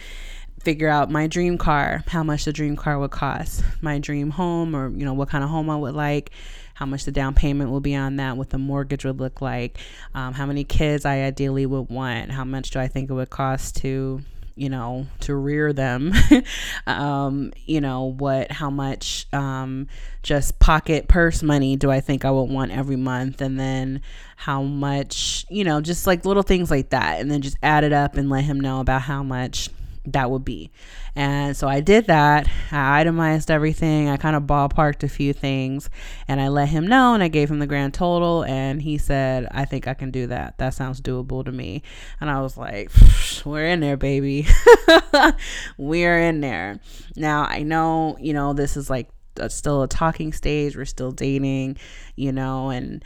figure 0.63 0.87
out 0.87 1.11
my 1.11 1.27
dream 1.27 1.57
car, 1.57 2.03
how 2.07 2.23
much 2.23 2.45
the 2.45 2.53
dream 2.53 2.75
car 2.75 2.97
would 2.97 3.11
cost, 3.11 3.63
my 3.81 3.99
dream 3.99 4.29
home 4.29 4.75
or 4.75 4.89
you 4.89 5.05
know 5.05 5.13
what 5.13 5.29
kind 5.29 5.43
of 5.43 5.49
home 5.49 5.69
I 5.69 5.75
would 5.75 5.93
like, 5.93 6.31
how 6.73 6.85
much 6.85 7.05
the 7.05 7.11
down 7.11 7.35
payment 7.35 7.69
will 7.69 7.81
be 7.81 7.95
on 7.95 8.15
that, 8.15 8.37
what 8.37 8.49
the 8.49 8.57
mortgage 8.57 9.05
would 9.05 9.19
look 9.19 9.41
like, 9.41 9.77
um, 10.15 10.33
how 10.33 10.45
many 10.45 10.63
kids 10.63 11.05
I 11.05 11.21
ideally 11.21 11.65
would 11.65 11.89
want, 11.89 12.31
how 12.31 12.45
much 12.45 12.71
do 12.71 12.79
I 12.79 12.87
think 12.87 13.09
it 13.09 13.13
would 13.13 13.29
cost 13.29 13.75
to 13.77 14.21
you 14.55 14.69
know, 14.69 15.07
to 15.21 15.35
rear 15.35 15.73
them, 15.73 16.13
um, 16.87 17.51
you 17.65 17.81
know, 17.81 18.03
what, 18.03 18.51
how 18.51 18.69
much 18.69 19.25
um, 19.33 19.87
just 20.21 20.59
pocket 20.59 21.07
purse 21.07 21.41
money 21.41 21.75
do 21.75 21.89
I 21.89 21.99
think 22.01 22.23
I 22.23 22.31
would 22.31 22.49
want 22.49 22.71
every 22.71 22.95
month? 22.95 23.41
And 23.41 23.59
then 23.59 24.01
how 24.35 24.61
much, 24.61 25.45
you 25.49 25.63
know, 25.63 25.81
just 25.81 26.05
like 26.05 26.25
little 26.25 26.43
things 26.43 26.69
like 26.69 26.89
that. 26.89 27.19
And 27.19 27.31
then 27.31 27.41
just 27.41 27.57
add 27.63 27.83
it 27.83 27.93
up 27.93 28.15
and 28.15 28.29
let 28.29 28.43
him 28.43 28.59
know 28.59 28.79
about 28.79 29.01
how 29.03 29.23
much 29.23 29.69
that 30.05 30.29
would 30.29 30.43
be. 30.43 30.71
And 31.15 31.55
so 31.55 31.67
I 31.67 31.79
did 31.79 32.07
that. 32.07 32.47
I 32.71 33.01
itemized 33.01 33.49
everything. 33.49 34.09
I 34.09 34.17
kind 34.17 34.35
of 34.35 34.43
ballparked 34.43 35.03
a 35.03 35.09
few 35.09 35.31
things 35.31 35.89
and 36.27 36.41
I 36.41 36.49
let 36.49 36.69
him 36.69 36.87
know 36.87 37.13
and 37.13 37.23
I 37.23 37.27
gave 37.29 37.49
him 37.49 37.59
the 37.59 37.67
grand 37.67 37.93
total. 37.93 38.43
And 38.43 38.81
he 38.81 38.97
said, 38.97 39.47
I 39.51 39.65
think 39.65 39.87
I 39.87 39.93
can 39.93 40.11
do 40.11 40.27
that. 40.27 40.57
That 40.57 40.73
sounds 40.73 40.99
doable 40.99 41.45
to 41.45 41.51
me. 41.51 41.83
And 42.19 42.29
I 42.29 42.41
was 42.41 42.57
like, 42.57 42.91
we're 43.45 43.67
in 43.67 43.79
there, 43.79 43.97
baby. 43.97 44.47
we're 45.77 46.19
in 46.19 46.41
there. 46.41 46.79
Now, 47.15 47.43
I 47.43 47.63
know, 47.63 48.17
you 48.19 48.33
know, 48.33 48.53
this 48.53 48.75
is 48.75 48.89
like 48.89 49.09
a, 49.37 49.49
still 49.49 49.83
a 49.83 49.87
talking 49.87 50.33
stage. 50.33 50.75
We're 50.75 50.85
still 50.85 51.11
dating, 51.11 51.77
you 52.15 52.31
know, 52.31 52.69
and 52.69 53.03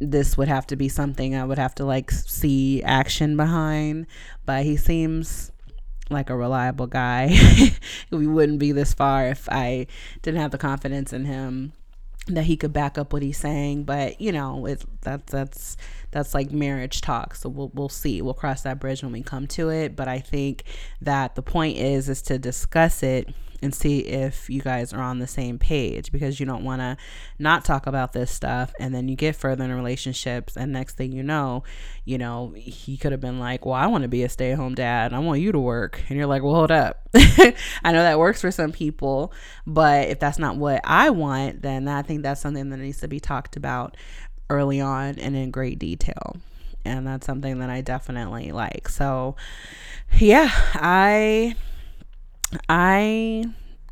this 0.00 0.36
would 0.38 0.48
have 0.48 0.66
to 0.68 0.76
be 0.76 0.88
something 0.88 1.34
I 1.34 1.44
would 1.44 1.58
have 1.58 1.74
to 1.76 1.84
like 1.84 2.10
see 2.10 2.82
action 2.82 3.36
behind. 3.36 4.06
But 4.46 4.64
he 4.64 4.76
seems 4.76 5.52
like 6.10 6.30
a 6.30 6.36
reliable 6.36 6.86
guy. 6.86 7.36
we 8.10 8.26
wouldn't 8.26 8.58
be 8.58 8.72
this 8.72 8.94
far 8.94 9.26
if 9.26 9.48
I 9.48 9.86
didn't 10.22 10.40
have 10.40 10.50
the 10.50 10.58
confidence 10.58 11.12
in 11.12 11.24
him 11.24 11.72
that 12.26 12.44
he 12.44 12.56
could 12.56 12.72
back 12.72 12.98
up 12.98 13.12
what 13.12 13.22
he's 13.22 13.38
saying. 13.38 13.84
But 13.84 14.20
you 14.20 14.32
know, 14.32 14.66
it 14.66 14.84
that's 15.00 15.30
that's 15.30 15.76
that's 16.10 16.34
like 16.34 16.50
marriage 16.50 17.00
talk. 17.00 17.34
So 17.34 17.48
we'll 17.48 17.70
we'll 17.74 17.88
see. 17.88 18.22
We'll 18.22 18.34
cross 18.34 18.62
that 18.62 18.80
bridge 18.80 19.02
when 19.02 19.12
we 19.12 19.22
come 19.22 19.46
to 19.48 19.70
it. 19.70 19.96
But 19.96 20.08
I 20.08 20.18
think 20.18 20.64
that 21.00 21.34
the 21.34 21.42
point 21.42 21.78
is 21.78 22.08
is 22.08 22.22
to 22.22 22.38
discuss 22.38 23.02
it 23.02 23.28
and 23.62 23.74
see 23.74 24.00
if 24.00 24.48
you 24.48 24.60
guys 24.60 24.92
are 24.92 25.02
on 25.02 25.18
the 25.18 25.26
same 25.26 25.58
page 25.58 26.10
because 26.12 26.40
you 26.40 26.46
don't 26.46 26.64
want 26.64 26.80
to 26.80 26.96
not 27.38 27.64
talk 27.64 27.86
about 27.86 28.12
this 28.12 28.30
stuff 28.30 28.72
and 28.78 28.94
then 28.94 29.08
you 29.08 29.16
get 29.16 29.36
further 29.36 29.64
in 29.64 29.72
relationships 29.72 30.56
and 30.56 30.72
next 30.72 30.96
thing 30.96 31.12
you 31.12 31.22
know 31.22 31.62
you 32.04 32.16
know 32.16 32.52
he 32.56 32.96
could 32.96 33.12
have 33.12 33.20
been 33.20 33.38
like 33.38 33.64
well 33.66 33.74
i 33.74 33.86
want 33.86 34.02
to 34.02 34.08
be 34.08 34.22
a 34.22 34.28
stay-at-home 34.28 34.74
dad. 34.74 35.12
And 35.12 35.16
i 35.16 35.18
want 35.18 35.40
you 35.40 35.52
to 35.52 35.58
work. 35.58 36.02
And 36.08 36.16
you're 36.16 36.26
like 36.26 36.42
well 36.42 36.54
hold 36.54 36.70
up. 36.70 37.08
I 37.14 37.92
know 37.92 38.02
that 38.02 38.18
works 38.18 38.40
for 38.40 38.50
some 38.50 38.72
people 38.72 39.32
but 39.66 40.08
if 40.08 40.18
that's 40.18 40.38
not 40.38 40.56
what 40.56 40.80
i 40.84 41.10
want 41.10 41.62
then 41.62 41.88
i 41.88 42.02
think 42.02 42.22
that's 42.22 42.40
something 42.40 42.70
that 42.70 42.76
needs 42.76 43.00
to 43.00 43.08
be 43.08 43.20
talked 43.20 43.56
about 43.56 43.96
early 44.48 44.80
on 44.80 45.18
and 45.18 45.36
in 45.36 45.50
great 45.50 45.78
detail. 45.78 46.36
And 46.84 47.06
that's 47.06 47.26
something 47.26 47.58
that 47.60 47.70
i 47.70 47.80
definitely 47.82 48.52
like. 48.52 48.88
So 48.88 49.36
yeah 50.18 50.50
i 50.74 51.54
I 52.68 53.44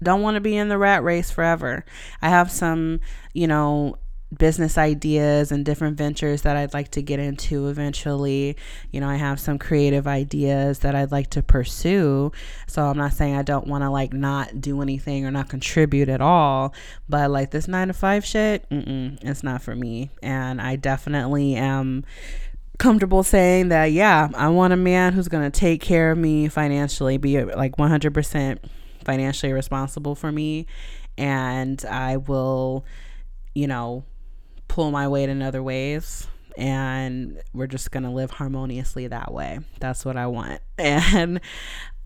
don't 0.02 0.22
want 0.22 0.36
to 0.36 0.40
be 0.40 0.56
in 0.56 0.68
the 0.68 0.78
rat 0.78 1.02
race 1.02 1.30
forever. 1.30 1.84
I 2.22 2.28
have 2.28 2.50
some, 2.50 3.00
you 3.32 3.46
know, 3.46 3.98
business 4.36 4.76
ideas 4.76 5.50
and 5.50 5.64
different 5.64 5.96
ventures 5.96 6.42
that 6.42 6.54
I'd 6.54 6.74
like 6.74 6.90
to 6.90 7.02
get 7.02 7.18
into 7.18 7.68
eventually. 7.68 8.56
You 8.92 9.00
know, 9.00 9.08
I 9.08 9.16
have 9.16 9.40
some 9.40 9.58
creative 9.58 10.06
ideas 10.06 10.80
that 10.80 10.94
I'd 10.94 11.10
like 11.10 11.30
to 11.30 11.42
pursue. 11.42 12.32
So 12.66 12.84
I'm 12.84 12.98
not 12.98 13.14
saying 13.14 13.36
I 13.36 13.42
don't 13.42 13.66
want 13.66 13.84
to 13.84 13.90
like 13.90 14.12
not 14.12 14.60
do 14.60 14.82
anything 14.82 15.24
or 15.24 15.30
not 15.30 15.48
contribute 15.48 16.10
at 16.10 16.20
all, 16.20 16.74
but 17.08 17.30
like 17.30 17.52
this 17.52 17.68
9 17.68 17.88
to 17.88 17.94
5 17.94 18.24
shit, 18.24 18.66
it's 18.70 19.42
not 19.42 19.62
for 19.62 19.74
me. 19.74 20.10
And 20.22 20.60
I 20.60 20.76
definitely 20.76 21.54
am 21.54 22.04
comfortable 22.78 23.22
saying 23.22 23.68
that 23.68 23.86
yeah 23.86 24.28
i 24.34 24.48
want 24.48 24.72
a 24.72 24.76
man 24.76 25.12
who's 25.12 25.28
going 25.28 25.50
to 25.50 25.60
take 25.60 25.80
care 25.80 26.12
of 26.12 26.18
me 26.18 26.48
financially 26.48 27.16
be 27.16 27.42
like 27.44 27.76
100% 27.76 28.58
financially 29.04 29.52
responsible 29.52 30.14
for 30.14 30.30
me 30.30 30.66
and 31.16 31.84
i 31.86 32.16
will 32.16 32.84
you 33.54 33.66
know 33.66 34.04
pull 34.68 34.90
my 34.90 35.08
weight 35.08 35.28
in 35.28 35.42
other 35.42 35.62
ways 35.62 36.28
and 36.56 37.40
we're 37.54 37.68
just 37.68 37.92
going 37.92 38.02
to 38.02 38.10
live 38.10 38.32
harmoniously 38.32 39.06
that 39.06 39.32
way. 39.32 39.60
That's 39.78 40.04
what 40.04 40.16
i 40.16 40.26
want. 40.26 40.60
And 40.78 41.40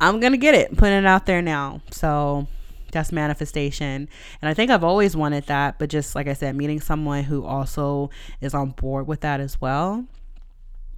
i'm 0.01 0.21
going 0.21 0.33
to 0.33 0.39
get 0.39 0.55
it 0.55 0.77
putting 0.77 0.99
it 0.99 1.07
out 1.07 1.27
there 1.27 1.43
now. 1.43 1.81
So 1.91 2.47
that's 2.93 3.11
manifestation. 3.13 4.09
And 4.41 4.49
i 4.49 4.55
think 4.55 4.71
i've 4.71 4.85
always 4.85 5.17
wanted 5.17 5.47
that 5.47 5.79
but 5.79 5.89
just 5.89 6.15
like 6.15 6.29
i 6.29 6.35
said 6.35 6.55
meeting 6.55 6.81
someone 6.81 7.25
who 7.25 7.45
also 7.45 8.11
is 8.41 8.55
on 8.55 8.71
board 8.71 9.07
with 9.07 9.21
that 9.23 9.41
as 9.41 9.61
well 9.61 10.05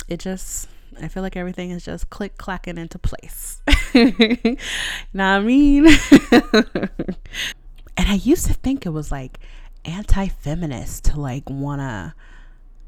it 0.09 0.21
just 0.21 0.69
I 1.01 1.09
feel 1.09 1.23
like 1.23 1.37
everything 1.37 1.71
is 1.71 1.85
just 1.85 2.11
click 2.11 2.39
clacking 2.39 2.79
into 2.79 2.99
place. 2.99 3.61
now 5.13 5.37
I 5.37 5.41
mean 5.41 5.87
and 7.97 8.09
I 8.09 8.15
used 8.15 8.47
to 8.47 8.55
think 8.55 8.87
it 8.87 8.91
was 8.91 9.11
like 9.11 9.39
anti-feminist 9.85 11.05
to 11.05 11.21
like 11.21 11.49
wanna 11.51 12.15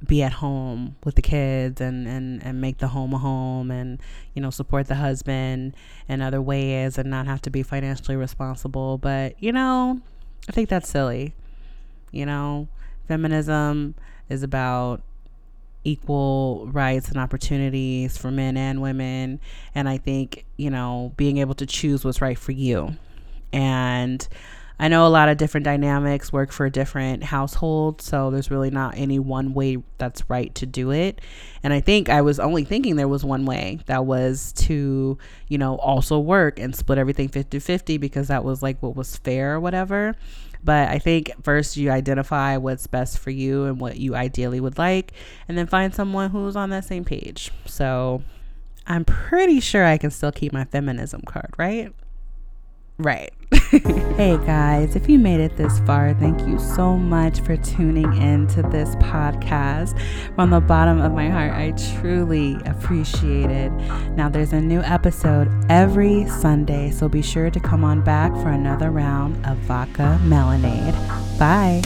be 0.05 0.23
at 0.23 0.35
home 0.35 0.97
with 1.05 1.15
the 1.15 1.23
kids 1.23 1.81
and, 1.81 2.07
and, 2.07 2.43
and 2.43 2.61
make 2.61 2.79
the 2.79 2.89
home 2.89 3.15
a 3.15 3.19
home 3.19 3.71
and, 3.71 4.01
you 4.35 4.43
know, 4.43 4.51
support 4.51 4.87
the 4.87 4.95
husband 4.97 5.75
in 6.09 6.21
other 6.21 6.41
ways 6.41 6.99
and 6.99 7.11
not 7.11 7.27
have 7.27 7.41
to 7.43 7.51
be 7.51 7.63
financially 7.63 8.17
responsible. 8.17 8.99
But, 8.99 9.43
you 9.43 9.53
know, 9.53 10.01
I 10.49 10.53
think 10.53 10.69
that's 10.69 10.89
silly. 10.89 11.35
You 12.13 12.27
know, 12.27 12.69
feminism 13.09 13.95
is 14.29 14.43
about 14.43 15.03
equal 15.87 16.69
rights 16.73 17.09
and 17.09 17.17
opportunities 17.17 18.19
for 18.19 18.31
men 18.31 18.57
and 18.57 18.83
women. 18.83 19.41
And 19.75 19.89
I 19.89 19.99
think, 19.99 20.45
you 20.57 20.69
know, 20.69 21.13
being 21.17 21.39
able 21.39 21.55
to 21.55 21.67
choose 21.67 22.05
what's 22.05 22.21
right 22.21 22.39
for 22.39 22.53
you. 22.53 22.97
And 23.53 24.27
I 24.79 24.89
know 24.89 25.07
a 25.07 25.09
lot 25.09 25.31
of 25.31 25.39
different 25.39 25.65
dynamics 25.65 26.33
work 26.33 26.53
for 26.53 26.69
different 26.69 27.25
households, 27.25 28.05
so 28.05 28.31
there's 28.31 28.51
really 28.51 28.69
not 28.69 28.95
any 28.97 29.19
one 29.19 29.55
way 29.55 29.79
that's 29.97 30.29
right 30.29 30.55
to 30.57 30.67
do 30.67 30.91
it. 30.91 31.23
And 31.63 31.73
I 31.73 31.81
think 31.81 32.11
I 32.11 32.21
was 32.21 32.39
only 32.39 32.65
thinking 32.65 32.97
there 32.97 33.09
was 33.09 33.25
one 33.25 33.47
way 33.47 33.79
that 33.87 34.05
was 34.05 34.53
to, 34.55 35.17
you 35.49 35.59
know, 35.59 35.77
also 35.77 36.19
work 36.19 36.59
and 36.59 36.77
split 36.77 36.99
everything 36.99 37.29
50 37.29 37.59
50 37.59 37.97
because 37.97 38.29
that 38.29 38.45
was 38.45 38.63
like 38.63 38.83
what 38.83 38.95
was 38.97 39.17
fair 39.17 39.55
or 39.55 39.61
whatever. 39.61 40.15
But 40.67 40.89
I 40.89 40.99
think 40.99 41.31
first 41.45 41.77
you 41.77 41.93
identify 41.93 42.57
what's 42.57 42.89
best 42.89 43.19
for 43.19 43.31
you 43.31 43.67
and 43.67 43.81
what 43.81 43.99
you 43.99 44.17
ideally 44.17 44.59
would 44.59 44.79
like, 44.79 45.13
and 45.49 45.57
then 45.57 45.69
find 45.69 45.95
someone 45.95 46.31
who's 46.31 46.57
on 46.57 46.71
that 46.71 46.85
same 46.85 47.05
page. 47.05 47.53
So 47.67 48.25
I'm 48.85 49.05
pretty 49.05 49.61
sure 49.61 49.85
I 49.87 49.97
can 49.97 50.11
still 50.11 50.33
keep 50.33 50.53
my 50.53 50.65
feminism 50.65 51.23
card, 51.25 51.55
right? 51.57 51.93
Right. 52.99 53.33
hey 54.17 54.39
guys, 54.47 54.95
if 54.95 55.09
you 55.09 55.19
made 55.19 55.41
it 55.41 55.57
this 55.57 55.81
far, 55.81 56.15
thank 56.15 56.41
you 56.47 56.57
so 56.57 56.97
much 56.97 57.41
for 57.41 57.57
tuning 57.57 58.13
in 58.23 58.47
to 58.47 58.63
this 58.63 58.95
podcast. 58.97 60.01
From 60.37 60.51
the 60.51 60.61
bottom 60.61 61.01
of 61.01 61.13
my 61.13 61.29
heart, 61.29 61.51
I 61.51 61.73
truly 61.99 62.55
appreciate 62.65 63.51
it. 63.51 63.71
Now, 64.13 64.29
there's 64.29 64.53
a 64.53 64.61
new 64.61 64.83
episode 64.83 65.51
every 65.69 66.29
Sunday, 66.29 66.93
so 66.93 67.09
be 67.09 67.23
sure 67.23 67.51
to 67.51 67.59
come 67.59 67.83
on 67.83 68.03
back 68.03 68.31
for 68.35 68.51
another 68.51 68.93
round 68.93 69.45
of 69.45 69.57
Vodka 69.59 70.21
Melanade. 70.23 70.95
Bye. 71.37 71.83